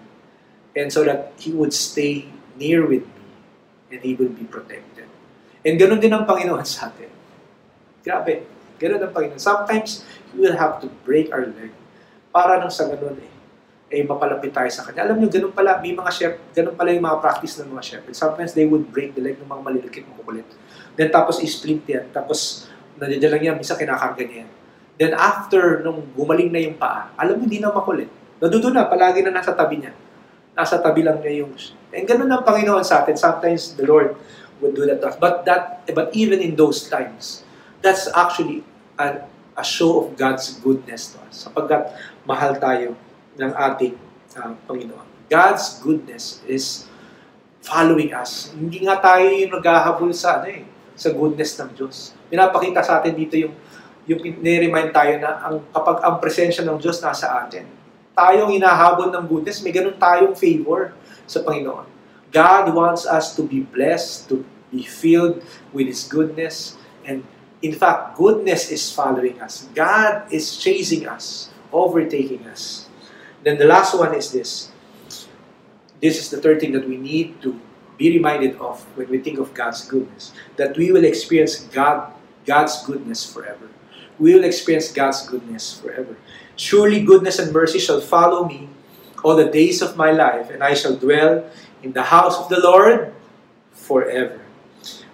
and 0.78 0.94
so 0.94 1.04
that 1.04 1.34
he 1.42 1.52
would 1.52 1.74
stay 1.74 2.30
near 2.58 2.86
with 2.86 3.02
me 3.02 3.26
and 3.92 4.00
he 4.06 4.14
will 4.14 4.30
be 4.30 4.46
protected. 4.46 5.10
And 5.66 5.82
ganun 5.82 6.00
din 6.00 6.14
ang 6.14 6.30
Panginoon 6.30 6.64
sa 6.64 6.94
atin. 6.94 7.10
Grabe, 8.06 8.46
ganun 8.78 9.02
ang 9.02 9.12
Panginoon. 9.12 9.42
Sometimes, 9.42 10.06
He 10.30 10.38
will 10.38 10.54
have 10.54 10.78
to 10.78 10.88
break 11.10 11.34
our 11.34 11.50
leg 11.50 11.74
para 12.30 12.62
nang 12.62 12.70
sa 12.70 12.86
ganun 12.86 13.18
eh, 13.18 13.32
eh 13.90 14.06
mapalapit 14.06 14.54
tayo 14.54 14.70
sa 14.70 14.86
Kanya. 14.86 15.10
Alam 15.10 15.18
niyo, 15.18 15.34
ganun 15.34 15.50
pala, 15.50 15.82
may 15.82 15.98
mga 15.98 16.12
chef, 16.14 16.34
ganun 16.54 16.78
pala 16.78 16.94
yung 16.94 17.02
mga 17.02 17.18
practice 17.18 17.58
ng 17.58 17.74
mga 17.74 17.84
shepherds. 17.84 18.18
Sometimes 18.22 18.54
they 18.54 18.70
would 18.70 18.86
break 18.94 19.18
the 19.18 19.22
leg 19.22 19.42
ng 19.42 19.50
mga 19.50 19.62
malilikit, 19.66 20.04
makukulit. 20.06 20.46
Then 20.94 21.10
tapos 21.10 21.42
i-splint 21.42 21.90
yan. 21.90 22.06
Tapos 22.14 22.70
nandiyan 23.02 23.32
lang 23.34 23.44
yan, 23.44 23.56
minsan 23.58 23.82
kinakarga 23.82 24.22
niya 24.22 24.46
yan. 24.46 24.52
Then 25.00 25.12
after, 25.18 25.82
nung 25.82 26.06
gumaling 26.14 26.54
na 26.54 26.62
yung 26.62 26.78
paa, 26.78 27.10
alam 27.18 27.42
mo, 27.42 27.50
hindi 27.50 27.58
na 27.58 27.74
makulit. 27.74 28.12
Nadudo 28.38 28.70
na, 28.70 28.86
palagi 28.86 29.26
na 29.26 29.34
nasa 29.34 29.58
tabi 29.58 29.82
niya. 29.82 29.92
Nasa 30.54 30.78
tabi 30.78 31.02
lang 31.02 31.18
niya 31.26 31.44
yung... 31.44 31.52
And 31.90 32.06
ganun 32.06 32.30
ang 32.30 32.46
Panginoon 32.46 32.86
sa 32.86 33.02
atin. 33.02 33.18
Sometimes 33.18 33.74
the 33.74 33.90
Lord 33.90 34.14
would 34.62 34.78
do 34.78 34.86
that 34.86 35.02
to 35.02 35.10
us. 35.10 35.18
But, 35.18 35.50
that, 35.50 35.88
but 35.90 36.14
even 36.14 36.44
in 36.46 36.54
those 36.54 36.86
times, 36.86 37.42
that's 37.82 38.06
actually 38.14 38.62
a, 39.00 39.26
a 39.58 39.66
show 39.66 40.04
of 40.04 40.14
God's 40.14 40.60
goodness 40.62 41.16
to 41.16 41.18
us. 41.26 41.48
Sapagkat 41.48 41.96
mahal 42.28 42.60
tayo 42.60 42.94
ng 43.40 43.52
ating 43.56 43.96
uh, 44.36 44.54
Panginoon. 44.68 45.08
God's 45.32 45.80
goodness 45.80 46.44
is 46.44 46.86
following 47.64 48.12
us. 48.12 48.52
Hindi 48.52 48.84
nga 48.84 49.00
tayo 49.00 49.32
yung 49.32 49.56
naghahabol 49.56 50.12
sa, 50.12 50.44
ano 50.44 50.52
eh, 50.52 50.68
sa 51.00 51.16
goodness 51.16 51.56
ng 51.56 51.72
Diyos 51.74 52.20
pinapakita 52.30 52.86
sa 52.86 53.02
atin 53.02 53.18
dito 53.18 53.36
yung 53.36 53.54
yung 54.10 54.22
ni-remind 54.42 54.90
tayo 54.90 55.22
na 55.22 55.38
ang 55.38 55.62
kapag 55.70 56.02
ang 56.02 56.16
presensya 56.18 56.66
ng 56.66 56.82
Diyos 56.82 56.98
nasa 56.98 57.30
atin, 57.46 57.70
tayong 58.18 58.50
inahabol 58.58 59.14
ng 59.14 59.26
goodness, 59.30 59.62
may 59.62 59.70
ganun 59.70 59.94
tayong 60.02 60.34
favor 60.34 60.98
sa 61.30 61.46
Panginoon. 61.46 61.86
God 62.34 62.74
wants 62.74 63.06
us 63.06 63.38
to 63.38 63.46
be 63.46 63.62
blessed, 63.62 64.26
to 64.34 64.42
be 64.74 64.82
filled 64.82 65.46
with 65.70 65.86
His 65.86 66.10
goodness, 66.10 66.74
and 67.06 67.22
in 67.62 67.78
fact, 67.78 68.18
goodness 68.18 68.74
is 68.74 68.90
following 68.90 69.38
us. 69.46 69.70
God 69.78 70.26
is 70.34 70.58
chasing 70.58 71.06
us, 71.06 71.54
overtaking 71.70 72.50
us. 72.50 72.89
Then 73.44 73.58
the 73.58 73.66
last 73.66 73.98
one 73.98 74.14
is 74.16 74.32
this. 74.32 74.72
This 76.02 76.20
is 76.20 76.30
the 76.30 76.42
third 76.42 76.60
thing 76.60 76.72
that 76.74 76.88
we 76.88 76.98
need 76.98 77.42
to 77.42 77.60
be 77.98 78.12
reminded 78.12 78.56
of 78.58 78.82
when 78.96 79.10
we 79.10 79.20
think 79.20 79.40
of 79.40 79.54
God's 79.54 79.86
goodness. 79.88 80.32
That 80.56 80.78
we 80.78 80.92
will 80.92 81.04
experience 81.04 81.64
God 81.72 82.14
God's 82.46 82.84
goodness 82.84 83.32
forever. 83.32 83.70
We 84.18 84.34
will 84.34 84.44
experience 84.44 84.92
God's 84.92 85.22
goodness 85.28 85.80
forever. 85.80 86.18
Surely 86.56 87.06
goodness 87.06 87.38
and 87.38 87.54
mercy 87.54 87.78
shall 87.78 88.02
follow 88.02 88.48
me 88.48 88.70
all 89.24 89.36
the 89.36 89.46
days 89.46 89.82
of 89.82 89.96
my 89.96 90.12
life, 90.12 90.50
and 90.50 90.64
I 90.64 90.74
shall 90.74 90.96
dwell 90.96 91.46
in 91.84 91.94
the 91.94 92.04
house 92.04 92.38
of 92.38 92.50
the 92.50 92.60
Lord 92.60 93.14
forever. 93.72 94.42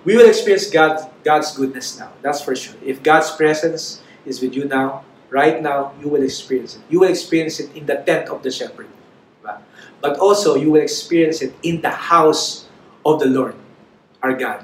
We 0.06 0.16
will 0.16 0.30
experience 0.30 0.70
God, 0.70 1.12
God's 1.24 1.56
goodness 1.58 2.00
now, 2.00 2.14
that's 2.22 2.42
for 2.42 2.56
sure. 2.56 2.76
If 2.84 3.04
God's 3.04 3.32
presence 3.32 4.02
is 4.26 4.42
with 4.42 4.56
you 4.56 4.66
now, 4.66 5.04
right 5.36 5.60
now, 5.60 5.92
you 6.00 6.08
will 6.08 6.24
experience 6.24 6.80
it. 6.80 6.82
You 6.88 7.04
will 7.04 7.12
experience 7.12 7.60
it 7.60 7.76
in 7.76 7.84
the 7.86 8.00
tent 8.08 8.32
of 8.32 8.40
the 8.40 8.50
shepherd. 8.50 8.88
But 10.00 10.16
also, 10.20 10.56
you 10.56 10.72
will 10.72 10.82
experience 10.82 11.42
it 11.42 11.52
in 11.64 11.82
the 11.82 11.92
house 11.92 12.72
of 13.04 13.20
the 13.20 13.28
Lord, 13.28 13.56
our 14.24 14.32
God. 14.32 14.64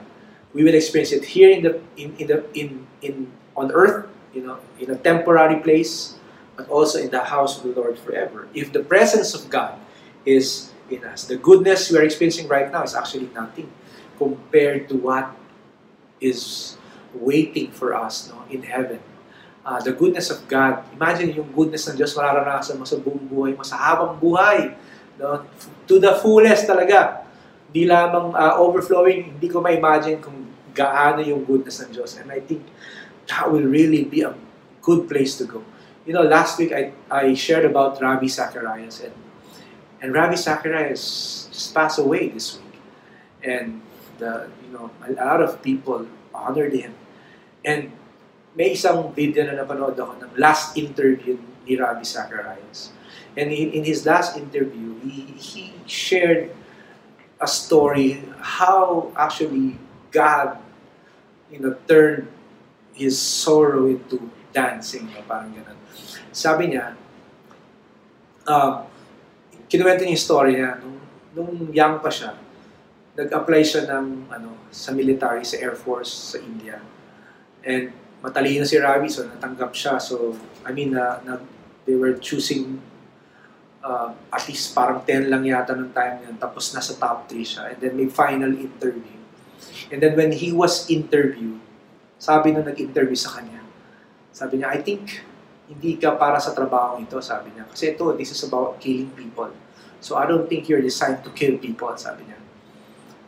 We 0.53 0.63
will 0.63 0.75
experience 0.75 1.11
it 1.11 1.25
here 1.25 1.51
in 1.51 1.63
the 1.63 1.81
in, 1.97 2.15
in 2.15 2.27
the 2.27 2.39
in 2.53 2.87
in 3.01 3.31
on 3.57 3.71
earth, 3.71 4.07
you 4.35 4.45
know, 4.45 4.59
in 4.79 4.91
a 4.91 4.99
temporary 4.99 5.59
place, 5.59 6.15
but 6.55 6.69
also 6.69 6.99
in 6.99 7.09
the 7.09 7.23
house 7.23 7.57
of 7.57 7.63
the 7.63 7.73
Lord 7.73 7.97
forever. 7.97 8.47
If 8.53 8.71
the 8.71 8.83
presence 8.83 9.33
of 9.33 9.49
God 9.49 9.79
is 10.23 10.71
in 10.91 11.03
us, 11.03 11.25
the 11.25 11.39
goodness 11.41 11.89
we 11.89 11.97
are 11.97 12.05
experiencing 12.05 12.47
right 12.47 12.69
now 12.69 12.83
is 12.83 12.93
actually 12.93 13.31
nothing 13.33 13.71
compared 14.19 14.91
to 14.91 14.95
what 14.99 15.31
is 16.19 16.77
waiting 17.15 17.71
for 17.71 17.95
us 17.95 18.29
no, 18.29 18.45
in 18.51 18.61
heaven. 18.61 18.99
Uh, 19.61 19.77
the 19.85 19.93
goodness 19.93 20.33
of 20.33 20.41
God. 20.49 20.81
Imagine 20.97 21.37
yung 21.37 21.53
goodness 21.53 21.85
ng 21.85 21.93
Diyos 21.93 22.17
mararanasan 22.17 22.81
mo 22.81 22.85
sa 22.85 22.97
buong 22.97 23.29
buhay 23.29 23.53
mo, 23.53 23.61
sa 23.61 23.77
habang 23.77 24.17
buhay. 24.17 24.73
No? 25.21 25.45
To 25.85 26.01
the 26.01 26.17
fullest 26.17 26.65
talaga. 26.65 27.21
Hindi 27.69 27.85
lamang 27.85 28.33
uh, 28.33 28.57
overflowing, 28.57 29.37
hindi 29.37 29.47
ko 29.47 29.61
ma-imagine 29.61 30.17
kung 30.17 30.49
gaano 30.73 31.21
yung 31.21 31.45
goodness 31.45 31.77
ng 31.85 31.93
Diyos. 31.93 32.17
And 32.17 32.33
I 32.33 32.41
think 32.41 32.65
that 33.29 33.45
will 33.47 33.69
really 33.69 34.01
be 34.01 34.25
a 34.25 34.33
good 34.81 35.05
place 35.05 35.37
to 35.37 35.45
go. 35.45 35.61
You 36.09 36.17
know, 36.17 36.25
last 36.25 36.57
week 36.57 36.73
I, 36.73 36.97
I 37.13 37.37
shared 37.37 37.63
about 37.69 38.01
Rabbi 38.01 38.25
Zacharias 38.25 39.05
and 39.05 39.13
and 40.01 40.17
Rabbi 40.17 40.33
Zacharias 40.33 41.45
just 41.53 41.73
passed 41.77 42.01
away 42.01 42.29
this 42.29 42.57
week. 42.57 42.81
And 43.45 43.81
the, 44.17 44.49
you 44.65 44.73
know, 44.73 44.89
a 45.05 45.13
lot 45.13 45.41
of 45.41 45.61
people 45.61 46.07
honored 46.33 46.73
him. 46.73 46.95
And 47.63 47.93
may 48.55 48.75
isang 48.75 49.11
video 49.15 49.47
na 49.47 49.55
napanood 49.55 49.95
ako 49.95 50.13
ng 50.19 50.31
last 50.35 50.75
interview 50.75 51.39
ni 51.63 51.79
Rabbi 51.79 52.03
Zacharias. 52.03 52.91
And 53.37 53.47
in, 53.47 53.71
in 53.71 53.83
his 53.87 54.03
last 54.03 54.35
interview, 54.35 54.99
he, 54.99 55.31
he 55.39 55.63
shared 55.87 56.51
a 57.39 57.47
story 57.47 58.19
how 58.43 59.11
actually 59.15 59.79
God 60.11 60.59
you 61.47 61.59
know, 61.63 61.75
turned 61.87 62.27
his 62.91 63.15
sorrow 63.15 63.87
into 63.87 64.19
dancing. 64.51 65.07
No? 65.15 65.23
Parang 65.23 65.55
ganun. 65.55 65.79
Sabi 66.35 66.75
niya, 66.75 66.99
uh, 68.43 68.83
kinuwento 69.71 70.03
niya 70.03 70.15
yung 70.15 70.25
story 70.27 70.51
niya, 70.59 70.75
nung, 70.83 70.99
nung 71.31 71.51
young 71.71 72.03
pa 72.03 72.11
siya, 72.11 72.35
nag-apply 73.15 73.63
siya 73.63 73.87
ng 73.87 74.27
ano 74.27 74.59
sa 74.71 74.91
military 74.91 75.43
sa 75.47 75.55
Air 75.59 75.75
Force 75.75 76.35
sa 76.35 76.37
India. 76.39 76.79
And 77.63 78.00
matalino 78.21 78.63
si 78.63 78.77
Ravi 78.77 79.09
so 79.09 79.25
natanggap 79.25 79.73
siya. 79.73 79.97
So 79.97 80.37
I 80.63 80.71
mean 80.71 80.93
na, 80.93 81.19
na 81.25 81.41
they 81.85 81.97
were 81.97 82.15
choosing 82.21 82.79
uh, 83.81 84.13
at 84.29 84.45
least 84.45 84.77
parang 84.77 85.01
10 85.03 85.27
lang 85.27 85.43
yata 85.43 85.73
ng 85.73 85.91
time 85.91 86.21
yun. 86.25 86.35
Tapos 86.37 86.71
nasa 86.71 86.95
top 86.95 87.27
3 87.27 87.41
siya. 87.41 87.63
And 87.73 87.77
then 87.81 87.93
may 87.97 88.07
final 88.07 88.53
interview. 88.53 89.17
And 89.91 89.99
then 89.99 90.15
when 90.15 90.31
he 90.31 90.53
was 90.53 90.87
interviewed, 90.87 91.59
sabi 92.21 92.53
nung 92.53 92.69
nag-interview 92.69 93.17
sa 93.17 93.41
kanya, 93.41 93.65
sabi 94.31 94.61
niya, 94.61 94.71
I 94.71 94.79
think 94.79 95.25
hindi 95.67 95.97
ka 95.97 96.15
para 96.15 96.37
sa 96.37 96.53
trabaho 96.53 97.01
ito, 97.01 97.17
sabi 97.19 97.51
niya. 97.51 97.65
Kasi 97.67 97.97
ito, 97.97 98.13
this 98.15 98.31
is 98.31 98.41
about 98.45 98.77
killing 98.79 99.11
people. 99.17 99.51
So 99.99 100.15
I 100.17 100.29
don't 100.29 100.45
think 100.45 100.69
you're 100.69 100.81
designed 100.81 101.25
to 101.25 101.31
kill 101.33 101.57
people, 101.57 101.91
sabi 101.97 102.29
niya. 102.29 102.39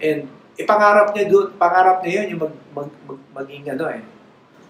And 0.03 0.19
ipangarap 0.55 1.11
niya 1.17 1.25
doon, 1.29 1.57
pangarap 1.57 2.05
niya 2.05 2.23
yun 2.23 2.37
yung 2.37 2.41
mag, 2.45 2.55
mag, 2.75 2.89
mag, 3.09 3.19
maging 3.43 3.65
ano 3.73 3.85
eh, 3.89 4.01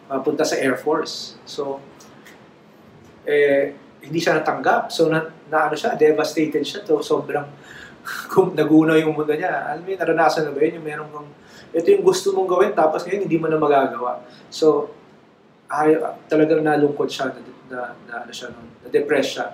mapunta 0.08 0.44
sa 0.44 0.60
Air 0.60 0.76
Force. 0.80 1.40
So, 1.48 1.80
eh, 3.24 3.76
hindi 4.04 4.20
siya 4.20 4.40
natanggap. 4.40 4.92
So, 4.92 5.08
na, 5.08 5.32
na 5.48 5.72
ano 5.72 5.76
siya, 5.76 5.96
devastated 5.96 6.64
siya. 6.64 6.84
To, 6.84 7.00
sobrang, 7.00 7.48
kung 8.34 8.52
nagunaw 8.52 9.00
yung 9.00 9.16
mundo 9.16 9.32
niya. 9.32 9.74
Alam 9.74 9.88
mo 9.88 9.96
naranasan 9.96 10.48
na 10.48 10.52
ba 10.52 10.60
yun? 10.60 10.80
Yung 10.82 10.86
meron 10.86 11.08
kang, 11.10 11.30
ito 11.74 11.88
yung 11.90 12.04
gusto 12.04 12.36
mong 12.36 12.50
gawin, 12.50 12.72
tapos 12.76 13.08
ngayon 13.08 13.26
hindi 13.26 13.38
mo 13.40 13.48
na 13.48 13.58
magagawa. 13.58 14.22
So, 14.52 14.92
ay, 15.72 15.98
talagang 16.30 16.62
nalungkot 16.62 17.10
siya, 17.10 17.34
na, 17.34 17.42
na, 17.72 17.80
na, 18.06 18.14
ano 18.28 18.32
siya, 18.32 18.54
na-depress 18.86 19.28
siya. 19.40 19.46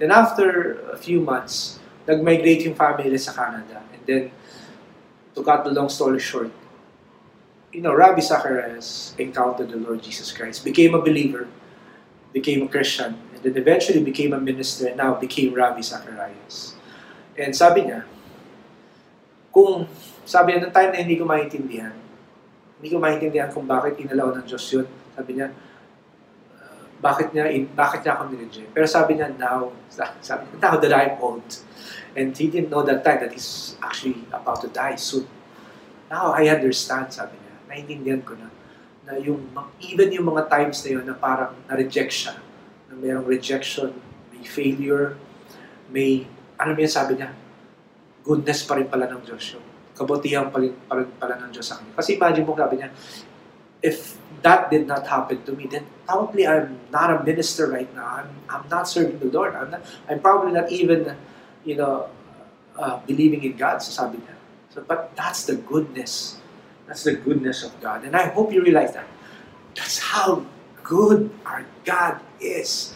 Then 0.00 0.10
after 0.10 0.80
a 0.90 0.98
few 0.98 1.22
months, 1.22 1.78
nag-migrate 2.08 2.66
yung 2.66 2.74
family 2.74 3.14
sa 3.20 3.30
Canada. 3.30 3.84
And 3.94 4.02
then, 4.02 4.24
to 5.38 5.40
cut 5.46 5.62
the 5.62 5.70
long 5.70 5.86
story 5.86 6.18
short, 6.18 6.50
you 7.74 7.82
know, 7.82 7.92
Rabbi 7.92 8.22
Zacharias 8.22 9.18
encountered 9.18 9.74
the 9.74 9.76
Lord 9.76 9.98
Jesus 9.98 10.30
Christ, 10.30 10.64
became 10.64 10.94
a 10.94 11.02
believer, 11.02 11.50
became 12.32 12.62
a 12.62 12.68
Christian, 12.70 13.18
and 13.34 13.42
then 13.42 13.58
eventually 13.58 13.98
became 13.98 14.32
a 14.32 14.38
minister, 14.38 14.86
and 14.86 14.96
now 14.96 15.18
became 15.18 15.52
Rabbi 15.52 15.82
Zacharias. 15.82 16.78
And 17.34 17.50
sabi 17.50 17.90
niya, 17.90 18.06
kung, 19.50 19.90
sabi 20.22 20.54
niya, 20.54 20.70
ng 20.70 20.74
time 20.74 20.94
na 20.94 21.02
hindi 21.02 21.18
ko 21.18 21.26
maintindihan, 21.26 21.98
hindi 22.78 22.88
ko 22.94 23.02
maintindihan 23.02 23.50
kung 23.50 23.66
bakit 23.66 23.98
inalaw 23.98 24.30
ng 24.38 24.46
Diyos 24.46 24.62
yun. 24.70 24.86
Sabi 25.18 25.34
niya, 25.34 25.50
uh, 25.50 26.86
bakit 27.02 27.34
niya, 27.34 27.50
bakit 27.74 28.06
niya 28.06 28.14
ako 28.14 28.22
nireject. 28.30 28.70
Pero 28.70 28.86
sabi 28.86 29.18
niya, 29.18 29.34
now, 29.34 29.74
sabi 30.22 30.46
niya, 30.46 30.62
now 30.62 30.74
that 30.78 30.94
I'm 30.94 31.18
old, 31.18 31.42
And 32.14 32.30
he 32.30 32.46
didn't 32.46 32.70
know 32.70 32.86
that 32.86 33.02
time 33.02 33.26
that 33.26 33.34
he's 33.34 33.74
actually 33.82 34.22
about 34.30 34.62
to 34.62 34.70
die 34.70 34.94
soon. 34.94 35.26
Now, 36.06 36.30
I 36.30 36.46
understand, 36.46 37.10
sabi 37.10 37.34
niya. 37.34 37.43
Naintindihan 37.74 38.22
ko 38.22 38.38
na. 38.38 38.48
Na 39.02 39.18
yung, 39.18 39.50
even 39.82 40.14
yung 40.14 40.30
mga 40.30 40.46
times 40.46 40.78
na 40.86 40.90
yun 40.94 41.04
na 41.04 41.18
parang 41.18 41.58
na-reject 41.66 42.12
siya. 42.14 42.38
Na 42.86 42.94
mayroong 42.94 43.26
rejection, 43.26 43.90
may 44.30 44.46
failure, 44.46 45.18
may, 45.90 46.22
ano 46.54 46.78
yan 46.78 46.86
sabi 46.86 47.18
niya? 47.18 47.34
Goodness 48.22 48.62
pa 48.62 48.78
rin 48.78 48.86
pala 48.86 49.10
ng 49.10 49.26
Diyos 49.26 49.58
yung 49.58 49.66
kabutihan 49.94 50.50
pa 50.50 50.58
rin, 50.58 50.74
pa 50.90 50.98
rin 50.98 51.10
pala 51.18 51.38
ng 51.38 51.50
Diyos 51.54 51.70
sa 51.70 51.78
kanya. 51.78 51.94
Kasi 51.94 52.18
imagine 52.18 52.46
mo, 52.46 52.54
sabi 52.54 52.82
niya, 52.82 52.90
if 53.78 54.18
that 54.42 54.68
did 54.70 54.86
not 54.90 55.06
happen 55.06 55.38
to 55.46 55.54
me, 55.54 55.70
then 55.70 55.86
probably 56.06 56.46
I'm 56.46 56.82
not 56.90 57.10
a 57.10 57.18
minister 57.22 57.70
right 57.70 57.88
now. 57.94 58.22
I'm, 58.22 58.30
I'm 58.50 58.66
not 58.70 58.90
serving 58.90 59.22
the 59.22 59.30
Lord. 59.30 59.54
I'm, 59.54 59.70
not, 59.70 59.82
I'm 60.10 60.18
probably 60.18 60.52
not 60.52 60.70
even 60.70 61.14
you 61.64 61.76
know, 61.76 62.10
uh, 62.76 63.00
believing 63.06 63.42
in 63.42 63.56
God, 63.56 63.80
so 63.80 63.90
sabi 63.90 64.18
niya. 64.20 64.36
So, 64.74 64.84
but 64.84 65.16
that's 65.16 65.46
the 65.46 65.56
goodness. 65.56 66.36
That's 66.86 67.04
the 67.04 67.14
goodness 67.16 67.64
of 67.64 67.72
God. 67.80 68.04
And 68.04 68.14
I 68.14 68.28
hope 68.28 68.52
you 68.52 68.62
realize 68.62 68.92
that. 68.92 69.08
That's 69.74 69.98
how 69.98 70.46
good 70.82 71.30
our 71.46 71.64
God 71.84 72.20
is. 72.40 72.94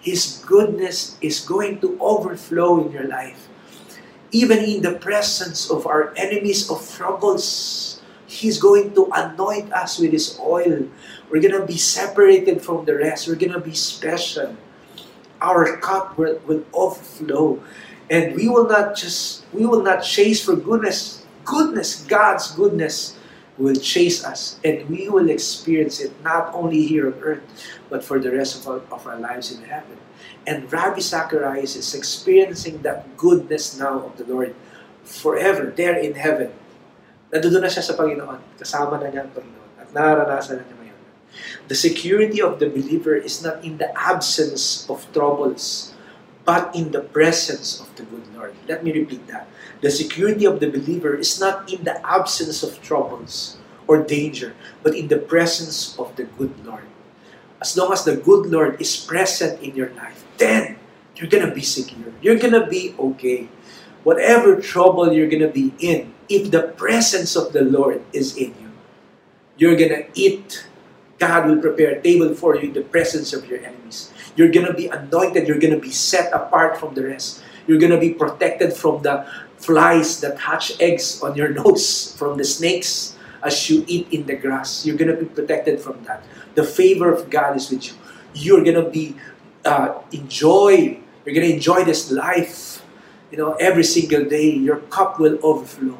His 0.00 0.42
goodness 0.46 1.18
is 1.20 1.40
going 1.40 1.80
to 1.80 1.98
overflow 2.00 2.86
in 2.86 2.92
your 2.92 3.04
life. 3.04 3.48
Even 4.30 4.58
in 4.58 4.82
the 4.82 4.96
presence 4.96 5.70
of 5.70 5.86
our 5.86 6.12
enemies 6.16 6.70
of 6.70 6.80
troubles, 6.96 8.00
He's 8.26 8.60
going 8.60 8.94
to 8.94 9.08
anoint 9.14 9.72
us 9.72 9.98
with 9.98 10.12
His 10.12 10.38
oil. 10.40 10.84
We're 11.30 11.40
going 11.40 11.60
to 11.60 11.66
be 11.66 11.76
separated 11.76 12.60
from 12.60 12.84
the 12.84 12.96
rest. 12.96 13.28
We're 13.28 13.40
going 13.40 13.52
to 13.52 13.60
be 13.60 13.74
special. 13.74 14.56
Our 15.40 15.76
cup 15.78 16.18
will, 16.18 16.40
will 16.46 16.64
overflow. 16.72 17.62
And 18.10 18.34
we 18.36 18.48
will 18.48 18.68
not 18.68 18.96
just, 18.96 19.44
we 19.52 19.64
will 19.64 19.82
not 19.82 20.00
chase 20.00 20.44
for 20.44 20.56
goodness. 20.56 21.24
Goodness, 21.44 22.04
God's 22.04 22.52
goodness 22.52 23.17
will 23.58 23.76
chase 23.76 24.24
us. 24.24 24.58
And 24.64 24.88
we 24.88 25.08
will 25.10 25.28
experience 25.28 26.00
it 26.00 26.14
not 26.22 26.54
only 26.54 26.86
here 26.86 27.06
on 27.10 27.18
earth, 27.20 27.42
but 27.90 28.04
for 28.04 28.18
the 28.18 28.30
rest 28.30 28.56
of 28.56 28.66
our, 28.66 28.80
of 28.94 29.06
our 29.06 29.18
lives 29.18 29.52
in 29.52 29.62
heaven. 29.66 29.98
And 30.46 30.70
Rabbi 30.72 31.00
Zacharias 31.00 31.76
is 31.76 31.94
experiencing 31.94 32.80
that 32.82 33.16
goodness 33.18 33.76
now 33.78 34.06
of 34.06 34.16
the 34.16 34.24
Lord 34.24 34.54
forever, 35.04 35.72
there 35.74 35.98
in 35.98 36.14
heaven. 36.14 36.54
Nandoon 37.28 37.60
na 37.60 37.68
siya 37.68 37.84
sa 37.84 37.92
Panginoon. 37.92 38.40
Kasama 38.56 38.96
na 38.96 39.12
niya 39.12 39.28
ang 39.28 39.32
Panginoon. 39.36 39.70
At 39.76 39.88
nararanasan 39.92 40.62
na 40.62 40.64
niya 40.64 40.76
ngayon. 40.80 41.00
The 41.68 41.76
security 41.76 42.40
of 42.40 42.56
the 42.56 42.72
believer 42.72 43.12
is 43.12 43.44
not 43.44 43.60
in 43.60 43.76
the 43.76 43.92
absence 43.92 44.88
of 44.88 45.04
troubles, 45.12 45.92
but 46.48 46.72
in 46.72 46.96
the 46.96 47.04
presence 47.04 47.80
of 47.84 47.92
the 48.00 48.08
good 48.08 48.24
Lord. 48.32 48.56
Let 48.64 48.80
me 48.80 48.96
repeat 48.96 49.28
that. 49.28 49.44
The 49.80 49.90
security 49.90 50.44
of 50.44 50.60
the 50.60 50.70
believer 50.70 51.14
is 51.14 51.38
not 51.40 51.72
in 51.72 51.84
the 51.84 51.98
absence 52.06 52.62
of 52.62 52.82
troubles 52.82 53.58
or 53.86 54.02
danger, 54.02 54.54
but 54.82 54.94
in 54.94 55.08
the 55.08 55.18
presence 55.18 55.98
of 55.98 56.14
the 56.16 56.24
good 56.24 56.52
Lord. 56.64 56.84
As 57.60 57.76
long 57.76 57.92
as 57.92 58.04
the 58.04 58.16
good 58.16 58.46
Lord 58.46 58.80
is 58.80 58.96
present 58.96 59.62
in 59.62 59.74
your 59.74 59.90
life, 59.94 60.24
then 60.38 60.76
you're 61.16 61.30
gonna 61.30 61.54
be 61.54 61.62
secure. 61.62 62.12
You're 62.22 62.38
gonna 62.38 62.66
be 62.66 62.94
okay. 62.98 63.48
Whatever 64.04 64.60
trouble 64.60 65.12
you're 65.12 65.30
gonna 65.30 65.50
be 65.50 65.74
in, 65.78 66.14
if 66.28 66.50
the 66.50 66.74
presence 66.74 67.34
of 67.34 67.52
the 67.52 67.62
Lord 67.62 68.02
is 68.12 68.36
in 68.36 68.54
you, 68.58 68.70
you're 69.56 69.76
gonna 69.76 70.06
eat. 70.14 70.66
God 71.18 71.50
will 71.50 71.58
prepare 71.58 71.98
a 71.98 72.02
table 72.02 72.34
for 72.34 72.54
you 72.54 72.70
in 72.70 72.74
the 72.74 72.86
presence 72.86 73.32
of 73.32 73.50
your 73.50 73.58
enemies. 73.58 74.14
You're 74.38 74.54
going 74.54 74.66
to 74.66 74.72
be 74.72 74.86
anointed. 74.86 75.48
You're 75.48 75.58
going 75.58 75.74
to 75.74 75.82
be 75.82 75.90
set 75.90 76.32
apart 76.32 76.78
from 76.78 76.94
the 76.94 77.02
rest. 77.02 77.42
You're 77.66 77.82
going 77.82 77.90
to 77.90 77.98
be 77.98 78.14
protected 78.14 78.72
from 78.72 79.02
the 79.02 79.26
flies 79.58 80.20
that 80.20 80.38
hatch 80.38 80.80
eggs 80.80 81.22
on 81.22 81.34
your 81.36 81.48
nose, 81.60 82.14
from 82.16 82.38
the 82.38 82.44
snakes 82.44 83.16
as 83.42 83.70
you 83.70 83.84
eat 83.86 84.08
in 84.10 84.26
the 84.26 84.34
grass. 84.34 84.86
You're 84.86 84.96
going 84.96 85.14
to 85.14 85.16
be 85.16 85.26
protected 85.26 85.80
from 85.80 86.02
that. 86.04 86.24
The 86.54 86.64
favor 86.64 87.12
of 87.12 87.30
God 87.30 87.56
is 87.56 87.70
with 87.70 87.86
you. 87.86 87.94
you're 88.34 88.64
gonna 88.64 88.88
be 88.88 89.16
uh, 89.64 90.00
enjoy. 90.12 90.98
You're 91.24 91.34
gonna 91.34 91.54
enjoy 91.54 91.84
this 91.84 92.10
life. 92.10 92.82
You 93.30 93.38
know, 93.38 93.52
every 93.54 93.84
single 93.84 94.24
day, 94.24 94.50
your 94.50 94.78
cup 94.88 95.20
will 95.20 95.38
overflow. 95.42 95.98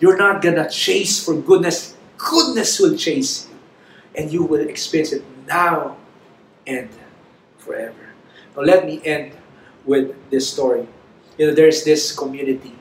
You're 0.00 0.16
not 0.16 0.42
gonna 0.42 0.68
chase 0.70 1.22
for 1.22 1.34
goodness. 1.34 1.94
Goodness 2.16 2.78
will 2.78 2.96
chase 2.96 3.48
you, 3.48 3.58
and 4.14 4.32
you 4.32 4.44
will 4.44 4.66
experience 4.68 5.12
it 5.12 5.24
now 5.46 5.96
and 6.66 6.88
forever. 7.58 8.14
Now, 8.56 8.62
let 8.62 8.86
me 8.86 9.00
end 9.04 9.32
with 9.84 10.14
this 10.30 10.48
story. 10.50 10.86
You 11.38 11.48
know, 11.48 11.54
there's 11.54 11.84
this 11.84 12.14
community. 12.14 12.74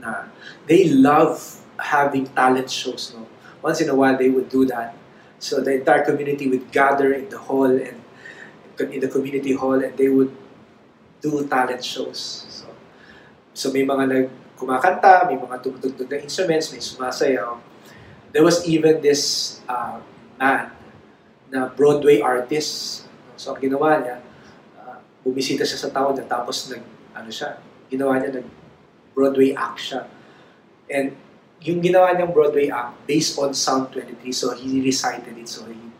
Na 0.00 0.28
they 0.66 0.88
love 0.88 1.38
having 1.78 2.26
talent 2.32 2.70
shows. 2.70 3.12
No, 3.14 3.28
once 3.62 3.80
in 3.80 3.88
a 3.88 3.96
while 3.96 4.16
they 4.16 4.28
would 4.28 4.48
do 4.48 4.64
that. 4.66 4.96
So 5.40 5.60
the 5.64 5.80
entire 5.80 6.04
community 6.04 6.48
would 6.48 6.68
gather 6.72 7.12
in 7.16 7.28
the 7.32 7.38
hall 7.38 7.68
and 7.68 7.96
in 8.76 9.00
the 9.00 9.08
community 9.08 9.52
hall 9.52 9.76
and 9.76 9.96
they 9.96 10.08
would 10.08 10.32
do 11.20 11.44
talent 11.48 11.84
shows. 11.84 12.44
So, 12.48 12.64
so 13.52 13.72
may 13.72 13.84
mga 13.84 14.04
nag 14.08 14.26
kumakanta, 14.56 15.28
may 15.28 15.36
mga 15.36 15.64
tumutugtog 15.64 16.08
na 16.08 16.20
instruments, 16.20 16.72
may 16.72 16.80
sumasayaw. 16.80 17.56
There 18.32 18.44
was 18.44 18.64
even 18.68 19.00
this 19.00 19.56
uh, 19.64 20.00
man 20.36 20.72
na 21.48 21.72
Broadway 21.72 22.20
artist. 22.20 23.04
So 23.40 23.56
ang 23.56 23.60
ginawa 23.64 24.00
niya, 24.04 24.20
uh, 24.76 25.00
bumisita 25.24 25.64
siya 25.64 25.88
sa 25.88 25.90
tao 25.92 26.12
niya 26.12 26.28
tapos 26.28 26.68
nag, 26.68 26.84
ano 27.16 27.32
siya, 27.32 27.56
ginawa 27.88 28.20
niya 28.20 28.40
nag 28.40 28.46
Broadway 29.12 29.52
act 29.54 29.80
siya. 29.80 30.02
And 30.90 31.14
yung 31.60 31.84
ginawa 31.84 32.16
niyang 32.16 32.32
Broadway 32.32 32.72
act 32.72 32.96
based 33.04 33.36
on 33.36 33.52
Sound 33.52 33.92
23, 33.92 34.32
so 34.32 34.52
he 34.56 34.80
recited 34.80 35.36
it. 35.36 35.48
So 35.48 35.68
he 35.68 35.90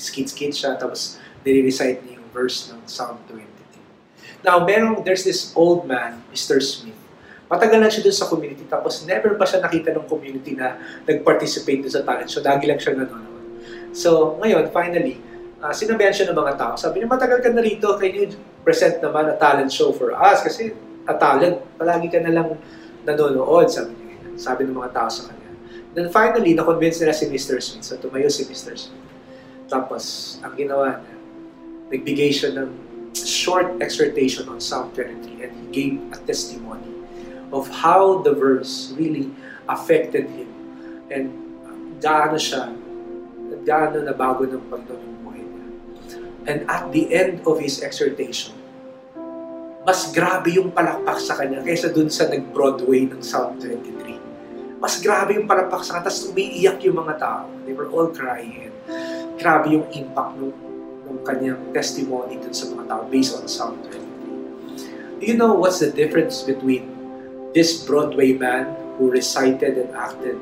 nag-skit-skit 0.00 0.56
siya, 0.56 0.80
tapos 0.80 1.20
nire-recite 1.44 2.00
niya 2.00 2.16
yung 2.16 2.28
verse 2.32 2.72
ng 2.72 2.80
Sound 2.88 3.20
23. 3.28 3.44
Now, 4.40 4.64
merong, 4.64 5.04
there's 5.04 5.20
this 5.20 5.52
old 5.52 5.84
man, 5.84 6.24
Mr. 6.32 6.56
Smith. 6.64 6.96
Matagal 7.52 7.78
na 7.82 7.92
siya 7.92 8.08
dun 8.08 8.16
sa 8.16 8.24
community, 8.24 8.64
tapos 8.64 9.04
never 9.04 9.36
pa 9.36 9.44
siya 9.44 9.60
nakita 9.60 9.92
ng 9.92 10.08
community 10.08 10.56
na 10.56 10.80
nag-participate 11.04 11.84
dun 11.84 11.92
sa 11.92 12.00
talent 12.00 12.32
show. 12.32 12.40
Lagi 12.40 12.64
lang 12.64 12.80
siya 12.80 12.96
nanonood. 12.96 13.44
So, 13.92 14.40
ngayon, 14.40 14.72
finally, 14.72 15.20
uh, 15.60 15.74
sinabihan 15.74 16.14
siya 16.14 16.32
ng 16.32 16.38
mga 16.40 16.56
tao. 16.56 16.74
Sabi 16.80 17.04
niya, 17.04 17.08
matagal 17.12 17.44
ka 17.44 17.52
na 17.52 17.60
rito, 17.60 17.92
can 18.00 18.12
you 18.16 18.32
present 18.64 19.04
naman 19.04 19.28
a 19.28 19.36
talent 19.36 19.68
show 19.68 19.92
for 19.92 20.16
us? 20.16 20.40
Kasi 20.40 20.72
a 21.10 21.14
talent, 21.18 21.58
palagi 21.74 22.06
ka 22.06 22.22
na 22.22 22.30
lang 22.30 22.48
nanonood, 23.02 23.66
sabi 23.66 23.92
niya. 23.98 24.18
Sabi 24.38 24.64
ng 24.64 24.76
mga 24.78 24.94
tao 24.94 25.10
sa 25.10 25.26
kanya. 25.26 25.50
Then 25.92 26.06
finally, 26.14 26.54
na-convince 26.54 27.02
nila 27.02 27.10
si 27.10 27.26
Mr. 27.26 27.58
Smith. 27.58 27.82
So, 27.82 27.98
tumayo 27.98 28.30
si 28.30 28.46
Mr. 28.46 28.78
Smith. 28.78 29.08
Tapos, 29.66 30.38
ang 30.46 30.54
ginawa 30.54 31.02
niya, 31.02 31.16
nagbigay 31.90 32.30
siya 32.30 32.54
ng 32.54 32.70
short 33.18 33.82
exhortation 33.82 34.46
on 34.46 34.62
Psalm 34.62 34.94
23 34.94 35.42
and 35.42 35.50
he 35.50 35.66
gave 35.74 35.94
a 36.14 36.18
testimony 36.22 36.86
of 37.50 37.66
how 37.82 38.22
the 38.22 38.30
verse 38.30 38.94
really 38.94 39.34
affected 39.66 40.30
him 40.30 40.46
and 41.10 41.34
gaano 41.98 42.38
siya 42.38 42.70
gaano 43.66 44.00
na 44.00 44.14
bago 44.14 44.46
ng 44.46 44.62
yung 44.62 45.16
buhay 45.26 45.42
niya. 45.42 45.66
And 46.48 46.58
at 46.70 46.94
the 46.94 47.10
end 47.12 47.44
of 47.44 47.60
his 47.60 47.82
exhortation, 47.82 48.56
mas 49.80 50.12
grabe 50.12 50.52
yung 50.60 50.68
palakpak 50.68 51.16
sa 51.16 51.40
kanya 51.40 51.64
kaysa 51.64 51.88
dun 51.88 52.12
sa 52.12 52.28
nag-Broadway 52.28 53.08
ng 53.08 53.24
Psalm 53.24 53.56
23. 53.56 54.80
Mas 54.80 55.00
grabe 55.00 55.36
yung 55.36 55.48
palakpak 55.48 55.80
sa 55.84 55.96
kanya, 55.96 56.12
tapos 56.12 56.28
umiiyak 56.28 56.80
yung 56.84 57.00
mga 57.00 57.14
tao. 57.16 57.48
They 57.64 57.72
were 57.72 57.88
all 57.88 58.12
crying. 58.12 58.72
Grabe 59.40 59.72
yung 59.72 59.88
impact 59.92 60.36
ng, 60.36 60.52
ng 61.08 61.18
kanyang 61.24 61.60
testimony 61.72 62.36
dun 62.36 62.52
sa 62.52 62.68
mga 62.68 62.84
tao 62.92 63.02
based 63.08 63.32
on 63.40 63.48
Psalm 63.48 63.80
23. 63.88 65.20
Do 65.20 65.24
you 65.24 65.36
know 65.36 65.52
what's 65.56 65.80
the 65.80 65.92
difference 65.92 66.44
between 66.44 66.88
this 67.52 67.84
Broadway 67.84 68.36
man 68.36 68.72
who 68.96 69.08
recited 69.08 69.80
and 69.80 69.90
acted 69.96 70.36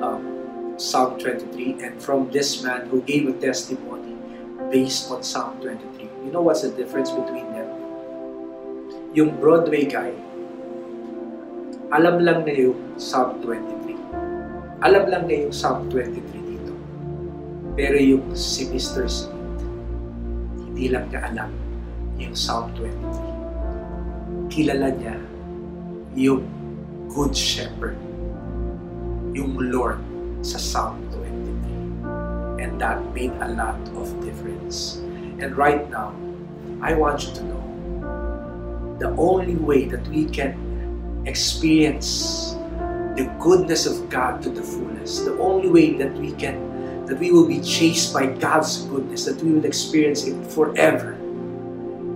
um, 0.00 0.24
Psalm 0.76 1.18
23 1.20 1.84
and 1.84 2.00
from 2.00 2.30
this 2.32 2.64
man 2.64 2.88
who 2.88 3.02
gave 3.02 3.28
a 3.28 3.36
testimony 3.36 4.16
based 4.70 5.10
on 5.10 5.22
Psalm 5.22 5.60
23. 5.60 6.08
You 6.24 6.32
know 6.32 6.40
what's 6.40 6.62
the 6.62 6.70
difference 6.70 7.10
between? 7.10 7.47
Yung 9.16 9.40
Broadway 9.40 9.88
guy, 9.88 10.12
alam 11.88 12.20
lang 12.20 12.44
na 12.44 12.52
yung 12.52 12.76
Psalm 13.00 13.40
23. 13.40 13.96
Alam 14.84 15.04
lang 15.08 15.24
na 15.24 15.48
yung 15.48 15.54
Psalm 15.54 15.88
23 15.88 16.28
dito. 16.44 16.72
Pero 17.72 17.96
yung 17.96 18.28
si 18.36 18.68
Mr. 18.68 19.08
Smith, 19.08 19.64
hindi 20.60 20.92
lang 20.92 21.08
niya 21.08 21.24
alam 21.24 21.48
yung 22.20 22.36
Psalm 22.36 22.68
23. 22.76 24.52
Kilala 24.52 24.92
niya 24.92 25.16
yung 26.12 26.44
Good 27.08 27.32
Shepherd, 27.32 27.96
yung 29.32 29.56
Lord 29.56 30.04
sa 30.44 30.60
Psalm 30.60 31.00
23. 31.16 32.60
And 32.60 32.76
that 32.76 33.00
made 33.16 33.32
a 33.40 33.48
lot 33.56 33.80
of 33.96 34.12
difference. 34.20 35.00
And 35.40 35.56
right 35.56 35.88
now, 35.88 36.12
I 36.84 36.92
want 36.92 37.24
you 37.24 37.32
to 37.40 37.42
know 37.48 37.57
the 38.98 39.10
only 39.16 39.56
way 39.56 39.86
that 39.86 40.06
we 40.08 40.26
can 40.26 41.22
experience 41.26 42.54
the 43.16 43.30
goodness 43.40 43.86
of 43.86 44.08
God 44.08 44.42
to 44.42 44.50
the 44.50 44.62
fullest, 44.62 45.24
the 45.24 45.38
only 45.38 45.68
way 45.68 45.94
that 45.98 46.12
we 46.14 46.32
can 46.32 46.68
that 47.06 47.18
we 47.18 47.32
will 47.32 47.46
be 47.48 47.60
chased 47.60 48.12
by 48.12 48.26
God's 48.26 48.84
goodness, 48.84 49.24
that 49.24 49.42
we 49.42 49.52
will 49.52 49.64
experience 49.64 50.26
it 50.26 50.36
forever, 50.52 51.16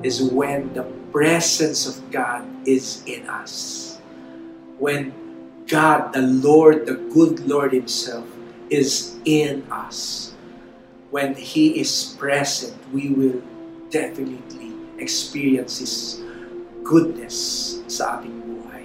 is 0.05 0.23
when 0.23 0.73
the 0.75 0.85
presence 1.11 1.89
of 1.89 2.11
God 2.11 2.45
is 2.69 3.03
in 3.07 3.27
us. 3.27 3.99
When 4.79 5.15
God, 5.67 6.13
the 6.13 6.21
Lord, 6.21 6.85
the 6.85 6.97
good 7.09 7.41
Lord 7.49 7.73
Himself, 7.73 8.29
is 8.69 9.17
in 9.25 9.65
us. 9.73 10.35
When 11.11 11.35
He 11.35 11.81
is 11.81 12.15
present, 12.19 12.77
we 12.93 13.11
will 13.11 13.41
definitely 13.89 14.73
experience 14.99 15.79
His 15.79 16.22
goodness 16.83 17.37
sa 17.89 18.19
ating 18.19 18.35
buhay. 18.47 18.85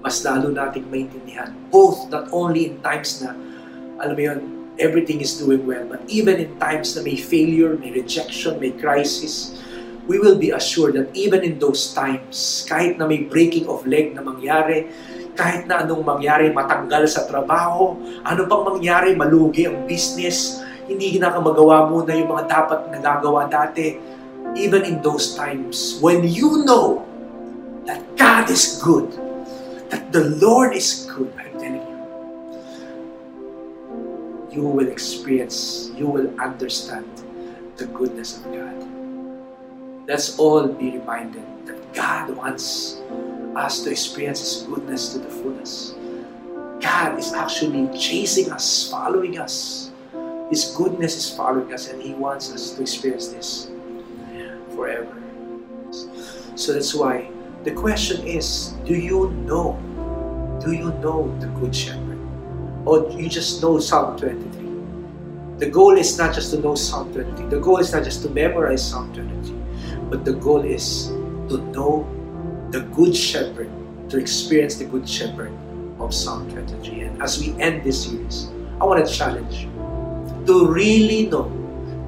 Mas 0.00 0.24
lalo 0.24 0.48
nating 0.48 0.88
maintindihan, 0.88 1.52
both 1.68 2.08
not 2.08 2.28
only 2.32 2.72
in 2.72 2.80
times 2.80 3.20
na, 3.20 3.36
alam 4.00 4.14
mo 4.16 4.22
yun, 4.22 4.40
everything 4.80 5.20
is 5.20 5.36
doing 5.36 5.60
well, 5.68 5.84
but 5.84 6.00
even 6.08 6.40
in 6.40 6.56
times 6.56 6.96
na 6.96 7.04
may 7.04 7.16
failure, 7.16 7.76
may 7.76 7.92
rejection, 7.92 8.56
may 8.56 8.72
crisis, 8.72 9.60
we 10.08 10.16
will 10.16 10.40
be 10.40 10.50
assured 10.50 10.96
that 10.96 11.12
even 11.12 11.44
in 11.44 11.60
those 11.60 11.92
times, 11.92 12.64
kahit 12.64 12.96
na 12.96 13.04
may 13.04 13.28
breaking 13.28 13.68
of 13.68 13.84
leg 13.84 14.16
na 14.16 14.24
mangyari, 14.24 14.88
kahit 15.36 15.68
na 15.68 15.84
anong 15.84 16.02
mangyari, 16.02 16.48
matanggal 16.50 17.04
sa 17.06 17.28
trabaho, 17.28 17.94
ano 18.24 18.40
pang 18.48 18.64
mangyari, 18.74 19.12
malugi 19.14 19.68
ang 19.68 19.84
business, 19.84 20.64
hindi 20.90 21.14
magawa 21.22 21.86
muna 21.86 22.10
yung 22.16 22.34
mga 22.34 22.44
dapat 22.50 22.80
nagagawa 22.90 23.46
dati. 23.46 23.94
Even 24.58 24.82
in 24.82 24.98
those 24.98 25.38
times, 25.38 26.02
when 26.02 26.26
you 26.26 26.66
know 26.66 27.06
God 28.40 28.48
is 28.48 28.80
good, 28.82 29.12
that 29.90 30.12
the 30.12 30.30
Lord 30.40 30.72
is 30.74 31.06
good, 31.14 31.30
I'm 31.36 31.52
telling 31.60 31.84
you, 34.48 34.62
you 34.62 34.62
will 34.62 34.88
experience, 34.88 35.90
you 35.94 36.06
will 36.06 36.32
understand 36.40 37.04
the 37.76 37.84
goodness 37.88 38.38
of 38.38 38.44
God. 38.44 40.08
Let's 40.08 40.38
all 40.38 40.68
be 40.68 40.92
reminded 40.92 41.44
that 41.66 41.92
God 41.92 42.34
wants 42.34 43.02
us 43.56 43.84
to 43.84 43.90
experience 43.90 44.40
His 44.40 44.62
goodness 44.62 45.12
to 45.12 45.18
the 45.18 45.28
fullest. 45.28 45.96
God 46.80 47.18
is 47.18 47.34
actually 47.34 47.90
chasing 47.98 48.50
us, 48.52 48.90
following 48.90 49.38
us. 49.38 49.90
His 50.48 50.74
goodness 50.78 51.14
is 51.14 51.28
following 51.28 51.74
us, 51.74 51.90
and 51.90 52.00
He 52.00 52.14
wants 52.14 52.50
us 52.54 52.72
to 52.72 52.80
experience 52.80 53.28
this 53.28 53.68
forever. 54.74 55.14
So 56.54 56.72
that's 56.72 56.94
why 56.94 57.28
the 57.64 57.72
question 57.72 58.26
is 58.26 58.72
do 58.84 58.94
you 58.94 59.30
know? 59.46 59.78
Do 60.64 60.72
you 60.72 60.92
know 61.04 61.34
the 61.40 61.46
Good 61.60 61.74
Shepherd? 61.74 62.18
Or 62.84 63.08
you 63.10 63.28
just 63.28 63.62
know 63.62 63.78
Psalm 63.78 64.18
23? 64.18 64.70
The 65.58 65.68
goal 65.70 65.96
is 65.96 66.16
not 66.16 66.34
just 66.34 66.52
to 66.52 66.60
know 66.60 66.74
Psalm 66.74 67.12
23. 67.12 67.46
The 67.48 67.60
goal 67.60 67.78
is 67.78 67.92
not 67.92 68.04
just 68.04 68.22
to 68.22 68.30
memorize 68.30 68.88
Psalm 68.88 69.12
23. 69.12 69.56
But 70.08 70.24
the 70.24 70.32
goal 70.32 70.64
is 70.64 71.08
to 71.48 71.58
know 71.72 72.08
the 72.70 72.80
Good 72.96 73.14
Shepherd, 73.14 73.70
to 74.08 74.18
experience 74.18 74.76
the 74.76 74.86
Good 74.86 75.08
Shepherd 75.08 75.52
of 75.98 76.14
Psalm 76.14 76.50
23. 76.50 77.00
And 77.02 77.22
as 77.22 77.38
we 77.40 77.52
end 77.60 77.84
this 77.84 78.04
series, 78.08 78.48
I 78.80 78.84
want 78.84 79.06
to 79.06 79.12
challenge 79.12 79.64
you 79.64 79.70
to 80.46 80.66
really 80.66 81.26
know, 81.26 81.52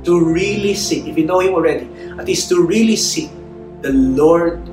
to 0.05 0.25
really 0.25 0.73
see, 0.73 1.09
if 1.09 1.19
you 1.19 1.27
know 1.27 1.41
Him 1.41 1.55
already, 1.55 1.89
at 2.19 2.25
least 2.25 2.49
to 2.49 2.65
really 2.65 2.97
see 2.97 3.31
the 3.83 3.93
Lord, 3.93 4.67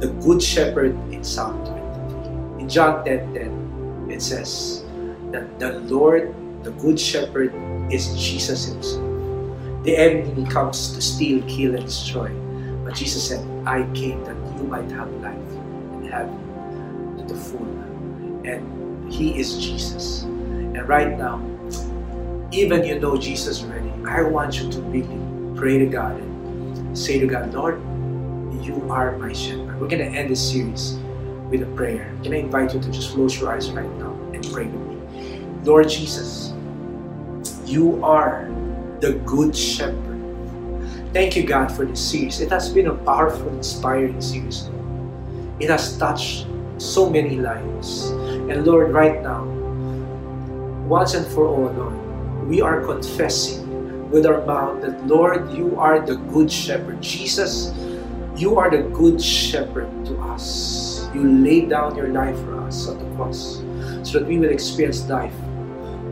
the 0.00 0.08
Good 0.24 0.42
Shepherd 0.42 0.96
in 1.12 1.22
Psalm 1.22 1.60
23. 1.60 2.62
In 2.62 2.68
John 2.70 3.04
10 3.04 3.34
10, 3.34 4.08
it 4.10 4.22
says 4.22 4.82
that 5.30 5.58
the 5.60 5.78
Lord, 5.92 6.34
the 6.64 6.70
Good 6.80 6.98
Shepherd, 6.98 7.52
is 7.92 8.08
Jesus 8.16 8.64
Himself. 8.64 9.04
the 9.84 9.96
enemy 9.96 10.48
comes 10.48 10.92
to 10.92 11.00
steal, 11.00 11.42
kill, 11.48 11.74
and 11.74 11.84
destroy. 11.84 12.28
But 12.84 12.94
Jesus 12.94 13.28
said, 13.28 13.44
I 13.66 13.84
came 13.92 14.24
that 14.24 14.36
you 14.56 14.64
might 14.64 14.90
have 14.90 15.12
life 15.20 15.36
and 15.92 16.08
have 16.08 16.28
it 16.28 17.28
to 17.28 17.34
the 17.34 17.38
full. 17.38 17.68
And 18.44 19.12
He 19.12 19.38
is 19.38 19.58
Jesus. 19.58 20.22
And 20.22 20.88
right 20.88 21.16
now, 21.16 21.44
even 22.52 22.84
you 22.84 22.98
know 22.98 23.18
Jesus 23.18 23.62
already, 23.62 23.92
I 24.08 24.22
want 24.22 24.60
you 24.60 24.70
to 24.72 24.80
really 24.80 25.20
pray 25.58 25.78
to 25.78 25.86
God 25.86 26.16
and 26.16 26.96
say 26.96 27.18
to 27.18 27.26
God, 27.26 27.52
Lord, 27.52 27.80
you 28.64 28.86
are 28.88 29.16
my 29.18 29.32
shepherd. 29.32 29.69
We're 29.80 29.88
going 29.88 30.12
to 30.12 30.18
end 30.18 30.28
this 30.28 30.52
series 30.52 30.98
with 31.48 31.62
a 31.62 31.66
prayer. 31.74 32.14
Can 32.22 32.34
I 32.34 32.36
invite 32.36 32.74
you 32.74 32.80
to 32.80 32.90
just 32.90 33.14
close 33.14 33.40
your 33.40 33.50
eyes 33.50 33.70
right 33.70 33.90
now 33.96 34.12
and 34.34 34.44
pray 34.52 34.66
with 34.66 34.74
me? 34.74 35.40
Lord 35.64 35.88
Jesus, 35.88 36.52
you 37.64 38.04
are 38.04 38.44
the 39.00 39.14
good 39.24 39.56
shepherd. 39.56 40.20
Thank 41.14 41.34
you, 41.34 41.44
God, 41.44 41.72
for 41.72 41.86
this 41.86 41.98
series. 41.98 42.42
It 42.42 42.50
has 42.50 42.68
been 42.68 42.88
a 42.88 42.94
powerful, 42.94 43.48
inspiring 43.48 44.20
series, 44.20 44.68
It 45.60 45.70
has 45.70 45.96
touched 45.96 46.46
so 46.76 47.08
many 47.08 47.36
lives. 47.36 48.10
And 48.52 48.66
Lord, 48.66 48.92
right 48.92 49.22
now, 49.22 49.44
once 50.86 51.14
and 51.14 51.26
for 51.26 51.48
all, 51.48 51.72
Lord, 51.72 52.46
we 52.46 52.60
are 52.60 52.84
confessing 52.84 54.10
with 54.10 54.26
our 54.26 54.44
mouth 54.44 54.82
that, 54.82 55.06
Lord, 55.06 55.50
you 55.56 55.80
are 55.80 56.04
the 56.04 56.16
good 56.16 56.52
shepherd. 56.52 57.00
Jesus, 57.00 57.72
you 58.40 58.56
are 58.56 58.70
the 58.70 58.82
good 58.96 59.20
shepherd 59.20 59.90
to 60.06 60.18
us. 60.32 61.06
You 61.14 61.28
laid 61.28 61.68
down 61.68 61.94
your 61.94 62.08
life 62.08 62.36
for 62.44 62.58
us 62.60 62.88
on 62.88 62.96
the 62.96 63.16
cross 63.16 63.60
so 64.02 64.18
that 64.18 64.26
we 64.26 64.38
will 64.38 64.48
experience 64.48 65.06
life 65.10 65.34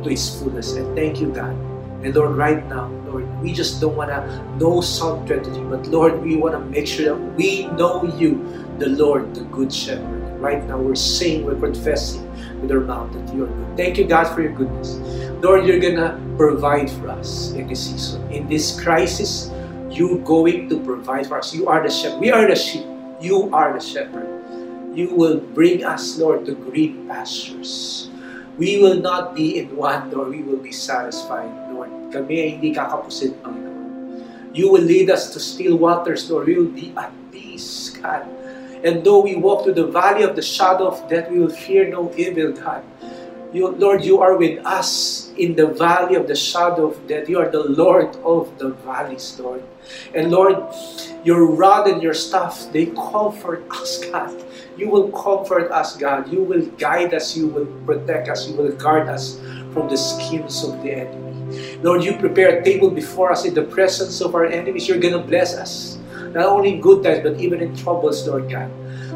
to 0.04 0.10
its 0.10 0.38
fullness. 0.38 0.74
And 0.74 0.94
thank 0.94 1.20
you, 1.22 1.32
God. 1.32 1.56
And 2.04 2.14
Lord, 2.14 2.36
right 2.36 2.64
now, 2.68 2.88
Lord, 3.06 3.24
we 3.40 3.54
just 3.54 3.80
don't 3.80 3.96
want 3.96 4.10
to 4.10 4.20
know 4.58 4.82
Psalm 4.82 5.26
23, 5.26 5.64
but 5.64 5.86
Lord, 5.86 6.22
we 6.22 6.36
want 6.36 6.54
to 6.54 6.60
make 6.60 6.86
sure 6.86 7.06
that 7.06 7.16
we 7.34 7.66
know 7.68 8.04
you, 8.04 8.44
the 8.78 8.90
Lord, 8.90 9.34
the 9.34 9.44
good 9.44 9.72
shepherd. 9.72 10.38
Right 10.38 10.62
now, 10.66 10.78
we're 10.78 10.94
saying, 10.94 11.46
we're 11.46 11.58
confessing 11.58 12.22
with 12.60 12.70
our 12.70 12.80
mouth 12.80 13.10
that 13.14 13.34
you 13.34 13.44
are 13.44 13.48
good. 13.48 13.76
Thank 13.76 13.96
you, 13.96 14.04
God, 14.04 14.32
for 14.34 14.42
your 14.42 14.52
goodness. 14.52 14.96
Lord, 15.42 15.66
you're 15.66 15.80
going 15.80 15.96
to 15.96 16.20
provide 16.36 16.90
for 16.90 17.08
us 17.08 17.52
in 17.52 17.66
this 17.66 17.88
season. 17.88 18.30
In 18.30 18.48
this 18.48 18.78
crisis, 18.78 19.50
you 19.90 20.20
going 20.24 20.68
to 20.68 20.80
provide 20.80 21.26
for 21.26 21.38
us. 21.38 21.54
You 21.54 21.68
are 21.68 21.82
the 21.82 21.90
shepherd. 21.90 22.20
We 22.20 22.30
are 22.30 22.46
the 22.46 22.56
sheep. 22.56 22.84
You 23.20 23.50
are 23.52 23.72
the 23.72 23.80
shepherd. 23.80 24.28
You 24.94 25.14
will 25.14 25.40
bring 25.40 25.84
us, 25.84 26.18
Lord, 26.18 26.46
to 26.46 26.54
green 26.54 27.06
pastures. 27.08 28.10
We 28.58 28.82
will 28.82 29.00
not 29.00 29.34
be 29.34 29.58
in 29.58 29.74
want, 29.76 30.12
Lord. 30.12 30.30
We 30.30 30.42
will 30.42 30.58
be 30.58 30.72
satisfied, 30.72 31.50
Lord. 31.72 31.90
Kami 32.10 32.42
ay 32.42 32.48
hindi 32.58 32.74
kakapusin, 32.74 33.38
Panginoon. 33.38 33.78
You 34.56 34.72
will 34.72 34.82
lead 34.82 35.10
us 35.10 35.30
to 35.32 35.38
still 35.38 35.78
waters, 35.78 36.26
Lord. 36.26 36.50
We 36.50 36.58
will 36.58 36.74
be 36.74 36.90
at 36.98 37.14
peace, 37.30 37.94
God. 37.94 38.26
And 38.82 39.06
though 39.06 39.22
we 39.22 39.36
walk 39.38 39.62
through 39.62 39.78
the 39.78 39.86
valley 39.86 40.22
of 40.26 40.34
the 40.34 40.42
shadow 40.42 40.90
of 40.90 40.98
death, 41.06 41.30
we 41.30 41.38
will 41.38 41.54
fear 41.54 41.86
no 41.86 42.10
evil, 42.18 42.50
God. 42.50 42.82
You, 43.52 43.70
Lord, 43.78 44.04
you 44.04 44.20
are 44.20 44.36
with 44.36 44.60
us 44.66 45.30
in 45.38 45.54
the 45.54 45.66
valley 45.66 46.16
of 46.16 46.26
the 46.26 46.36
shadow 46.36 46.90
of 46.90 46.98
death. 47.06 47.28
You 47.28 47.38
are 47.38 47.48
the 47.48 47.64
Lord 47.64 48.14
of 48.26 48.58
the 48.58 48.70
valleys, 48.84 49.38
Lord. 49.40 49.62
And 50.14 50.30
Lord, 50.30 50.56
your 51.24 51.46
rod 51.46 51.88
and 51.88 52.02
your 52.02 52.14
staff, 52.14 52.68
they 52.72 52.86
comfort 52.86 53.64
us, 53.70 54.04
God. 54.04 54.44
You 54.76 54.88
will 54.88 55.10
comfort 55.10 55.70
us, 55.72 55.96
God. 55.96 56.32
You 56.32 56.42
will 56.42 56.66
guide 56.78 57.14
us. 57.14 57.36
You 57.36 57.48
will 57.48 57.66
protect 57.84 58.28
us. 58.28 58.48
You 58.48 58.54
will 58.54 58.72
guard 58.72 59.08
us 59.08 59.40
from 59.72 59.88
the 59.88 59.96
schemes 59.96 60.62
of 60.64 60.82
the 60.82 60.92
enemy. 60.92 61.78
Lord, 61.82 62.04
you 62.04 62.14
prepare 62.16 62.60
a 62.60 62.64
table 62.64 62.90
before 62.90 63.32
us 63.32 63.44
in 63.44 63.54
the 63.54 63.62
presence 63.62 64.20
of 64.20 64.34
our 64.34 64.46
enemies. 64.46 64.88
You're 64.88 65.00
going 65.00 65.14
to 65.14 65.24
bless 65.24 65.54
us. 65.54 65.98
Not 66.32 66.46
only 66.46 66.74
in 66.74 66.80
good 66.80 67.02
times, 67.02 67.20
but 67.22 67.40
even 67.40 67.60
in 67.60 67.74
troubles, 67.76 68.26
Lord 68.26 68.50
God. 68.50 68.70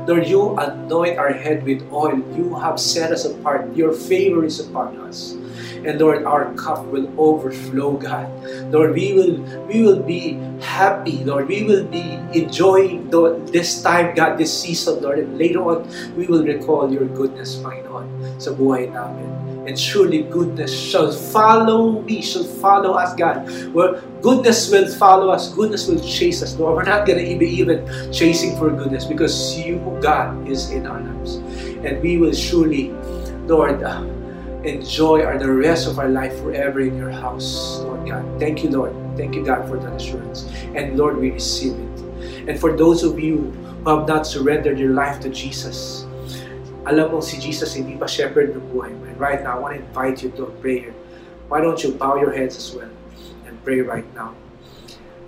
Lord, 0.08 0.26
you 0.26 0.56
anoint 0.58 1.18
our 1.18 1.32
head 1.32 1.62
with 1.64 1.86
oil. 1.92 2.18
You 2.34 2.54
have 2.56 2.80
set 2.80 3.12
us 3.12 3.24
apart. 3.24 3.76
Your 3.76 3.92
favor 3.92 4.44
is 4.44 4.58
upon 4.58 4.96
us. 5.06 5.36
And 5.84 6.00
Lord, 6.00 6.24
our 6.24 6.54
cup 6.54 6.86
will 6.86 7.10
overflow, 7.18 7.96
God. 7.96 8.30
Lord, 8.70 8.94
we 8.94 9.12
will 9.12 9.42
we 9.66 9.82
will 9.82 10.02
be 10.02 10.38
happy, 10.62 11.24
Lord. 11.24 11.48
We 11.48 11.64
will 11.64 11.84
be 11.84 12.18
enjoying 12.32 13.10
this 13.50 13.82
time, 13.82 14.14
God, 14.14 14.38
this 14.38 14.54
season, 14.54 15.02
Lord. 15.02 15.18
And 15.18 15.38
later 15.38 15.62
on, 15.62 15.88
we 16.16 16.26
will 16.26 16.44
recall 16.46 16.86
your 16.92 17.06
goodness, 17.10 17.56
Panginoon, 17.58 18.06
sa 18.38 18.54
buhay 18.54 18.94
namin. 18.94 19.30
And 19.62 19.78
surely 19.78 20.26
goodness 20.26 20.74
shall 20.74 21.14
follow 21.14 22.02
me, 22.02 22.18
shall 22.18 22.42
follow 22.58 22.98
us, 22.98 23.14
God. 23.14 23.46
Where 23.70 24.02
goodness 24.18 24.70
will 24.70 24.90
follow 24.98 25.30
us, 25.30 25.54
goodness 25.54 25.86
will 25.86 26.02
chase 26.02 26.42
us, 26.42 26.58
Lord. 26.58 26.82
We're 26.82 26.90
not 26.90 27.06
going 27.06 27.22
to 27.22 27.38
be 27.38 27.46
even 27.62 27.86
chasing 28.10 28.58
for 28.58 28.70
goodness 28.70 29.04
because 29.06 29.54
you, 29.54 29.78
God, 30.02 30.34
is 30.50 30.70
in 30.70 30.86
our 30.86 30.98
lives. 30.98 31.38
And 31.86 32.02
we 32.02 32.18
will 32.18 32.34
surely, 32.34 32.90
Lord, 33.46 33.82
uh, 33.86 34.02
enjoy 34.64 35.22
our, 35.22 35.38
the 35.38 35.50
rest 35.50 35.88
of 35.88 35.98
our 35.98 36.08
life 36.08 36.38
forever 36.38 36.80
in 36.80 36.96
your 36.96 37.10
house, 37.10 37.80
Lord 37.80 38.06
God. 38.08 38.24
Thank 38.38 38.62
you, 38.62 38.70
Lord. 38.70 38.94
Thank 39.16 39.34
you, 39.34 39.44
God, 39.44 39.68
for 39.68 39.78
that 39.78 39.92
assurance. 39.94 40.46
And 40.74 40.96
Lord, 40.96 41.18
we 41.18 41.30
receive 41.30 41.74
it. 41.74 42.48
And 42.48 42.58
for 42.58 42.76
those 42.76 43.02
of 43.02 43.18
you 43.18 43.50
who 43.82 43.90
have 43.90 44.08
not 44.08 44.26
surrendered 44.26 44.78
your 44.78 44.94
life 44.94 45.20
to 45.20 45.28
Jesus, 45.28 46.06
alam 46.86 47.14
mo 47.14 47.20
si 47.22 47.38
Jesus 47.38 47.78
hindi 47.78 47.94
pa 47.94 48.10
shepherd 48.10 48.54
ng 48.54 48.62
buhay 48.74 48.90
mo. 48.90 49.06
And 49.06 49.18
right 49.18 49.42
now, 49.42 49.58
I 49.58 49.58
want 49.58 49.72
to 49.78 49.80
invite 49.82 50.22
you 50.22 50.30
to 50.38 50.50
a 50.50 50.52
prayer. 50.58 50.90
Why 51.46 51.62
don't 51.62 51.78
you 51.82 51.94
bow 51.94 52.18
your 52.18 52.34
heads 52.34 52.56
as 52.58 52.74
well 52.74 52.90
and 53.46 53.54
pray 53.62 53.82
right 53.82 54.06
now? 54.14 54.34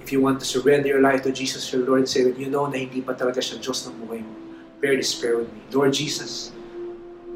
If 0.02 0.10
you 0.12 0.20
want 0.20 0.42
to 0.42 0.46
surrender 0.46 0.88
your 0.88 1.00
life 1.00 1.22
to 1.24 1.32
Jesus, 1.32 1.70
your 1.72 1.86
Lord 1.86 2.04
and 2.04 2.10
Savior, 2.10 2.34
you 2.34 2.50
know 2.50 2.66
na 2.66 2.76
hindi 2.76 3.00
pa 3.00 3.14
talaga 3.14 3.38
siya 3.40 3.62
Diyos 3.62 3.86
ng 3.86 3.94
buhay 4.04 4.20
mo. 4.20 4.34
Pray 4.82 4.98
this 4.98 5.14
prayer 5.14 5.40
with 5.40 5.48
me. 5.48 5.62
Lord 5.72 5.94
Jesus, 5.96 6.52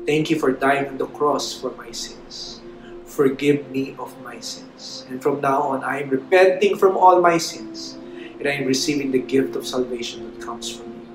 Thank 0.07 0.31
you 0.31 0.39
for 0.39 0.53
dying 0.53 0.87
on 0.89 0.99
the 0.99 1.07
cross 1.07 1.55
for 1.55 1.71
my 1.75 1.91
sins. 1.91 2.61
Forgive 3.09 3.71
me 3.71 3.97
of 3.99 4.15
my 4.23 4.39
sins. 4.39 5.07
And 5.09 5.23
from 5.23 5.41
now 5.41 5.63
on, 5.75 5.83
I 5.83 6.03
am 6.03 6.11
repenting 6.11 6.79
from 6.79 6.97
all 6.97 7.21
my 7.21 7.39
sins. 7.39 7.99
And 8.39 8.47
I 8.47 8.55
am 8.63 8.67
receiving 8.67 9.11
the 9.11 9.19
gift 9.19 9.57
of 9.57 9.67
salvation 9.67 10.29
that 10.31 10.45
comes 10.45 10.71
from 10.71 10.87
you. 10.95 11.07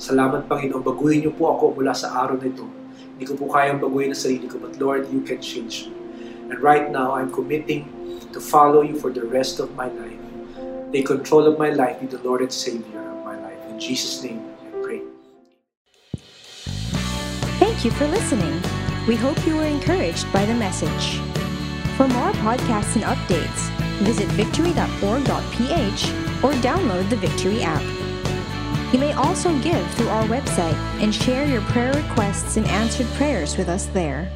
Salamat, 0.00 0.48
Panginoon. 0.50 0.82
Baguhin 0.82 1.22
niyo 1.22 1.32
po 1.36 1.54
ako 1.54 1.78
mula 1.78 1.94
sa 1.94 2.10
araw 2.24 2.40
na 2.40 2.50
ito. 2.50 2.66
Hindi 3.14 3.24
ko 3.28 3.36
po 3.36 3.52
kayang 3.52 3.78
baguhin 3.78 4.10
ang 4.10 4.18
sarili 4.18 4.48
ko, 4.48 4.58
but 4.58 4.74
Lord, 4.80 5.06
you 5.12 5.20
can 5.22 5.38
change 5.38 5.86
me. 5.86 5.94
And 6.50 6.58
right 6.58 6.90
now, 6.90 7.14
I'm 7.14 7.30
committing 7.30 7.86
to 8.34 8.40
follow 8.40 8.82
you 8.82 8.98
for 8.98 9.14
the 9.14 9.22
rest 9.22 9.60
of 9.62 9.70
my 9.78 9.86
life. 9.86 10.18
Take 10.90 11.06
control 11.06 11.46
of 11.46 11.54
my 11.60 11.70
life, 11.70 12.02
be 12.02 12.10
the 12.10 12.18
Lord 12.26 12.42
and 12.42 12.50
Savior 12.50 12.98
of 12.98 13.22
my 13.22 13.38
life. 13.38 13.60
In 13.70 13.78
Jesus' 13.78 14.24
name, 14.26 14.42
Thank 17.80 17.94
you 17.94 17.98
for 17.98 18.08
listening. 18.08 18.62
We 19.08 19.16
hope 19.16 19.46
you 19.46 19.56
were 19.56 19.64
encouraged 19.64 20.30
by 20.34 20.44
the 20.44 20.52
message. 20.52 21.18
For 21.96 22.06
more 22.06 22.30
podcasts 22.32 22.94
and 22.94 23.04
updates, 23.04 23.70
visit 24.00 24.28
victory.org.ph 24.32 26.04
or 26.44 26.52
download 26.60 27.08
the 27.08 27.16
Victory 27.16 27.62
app. 27.62 27.80
You 28.92 28.98
may 28.98 29.14
also 29.14 29.58
give 29.60 29.90
through 29.94 30.10
our 30.10 30.24
website 30.24 30.74
and 31.02 31.14
share 31.14 31.46
your 31.46 31.62
prayer 31.72 31.94
requests 31.94 32.58
and 32.58 32.66
answered 32.66 33.06
prayers 33.14 33.56
with 33.56 33.70
us 33.70 33.86
there. 33.86 34.30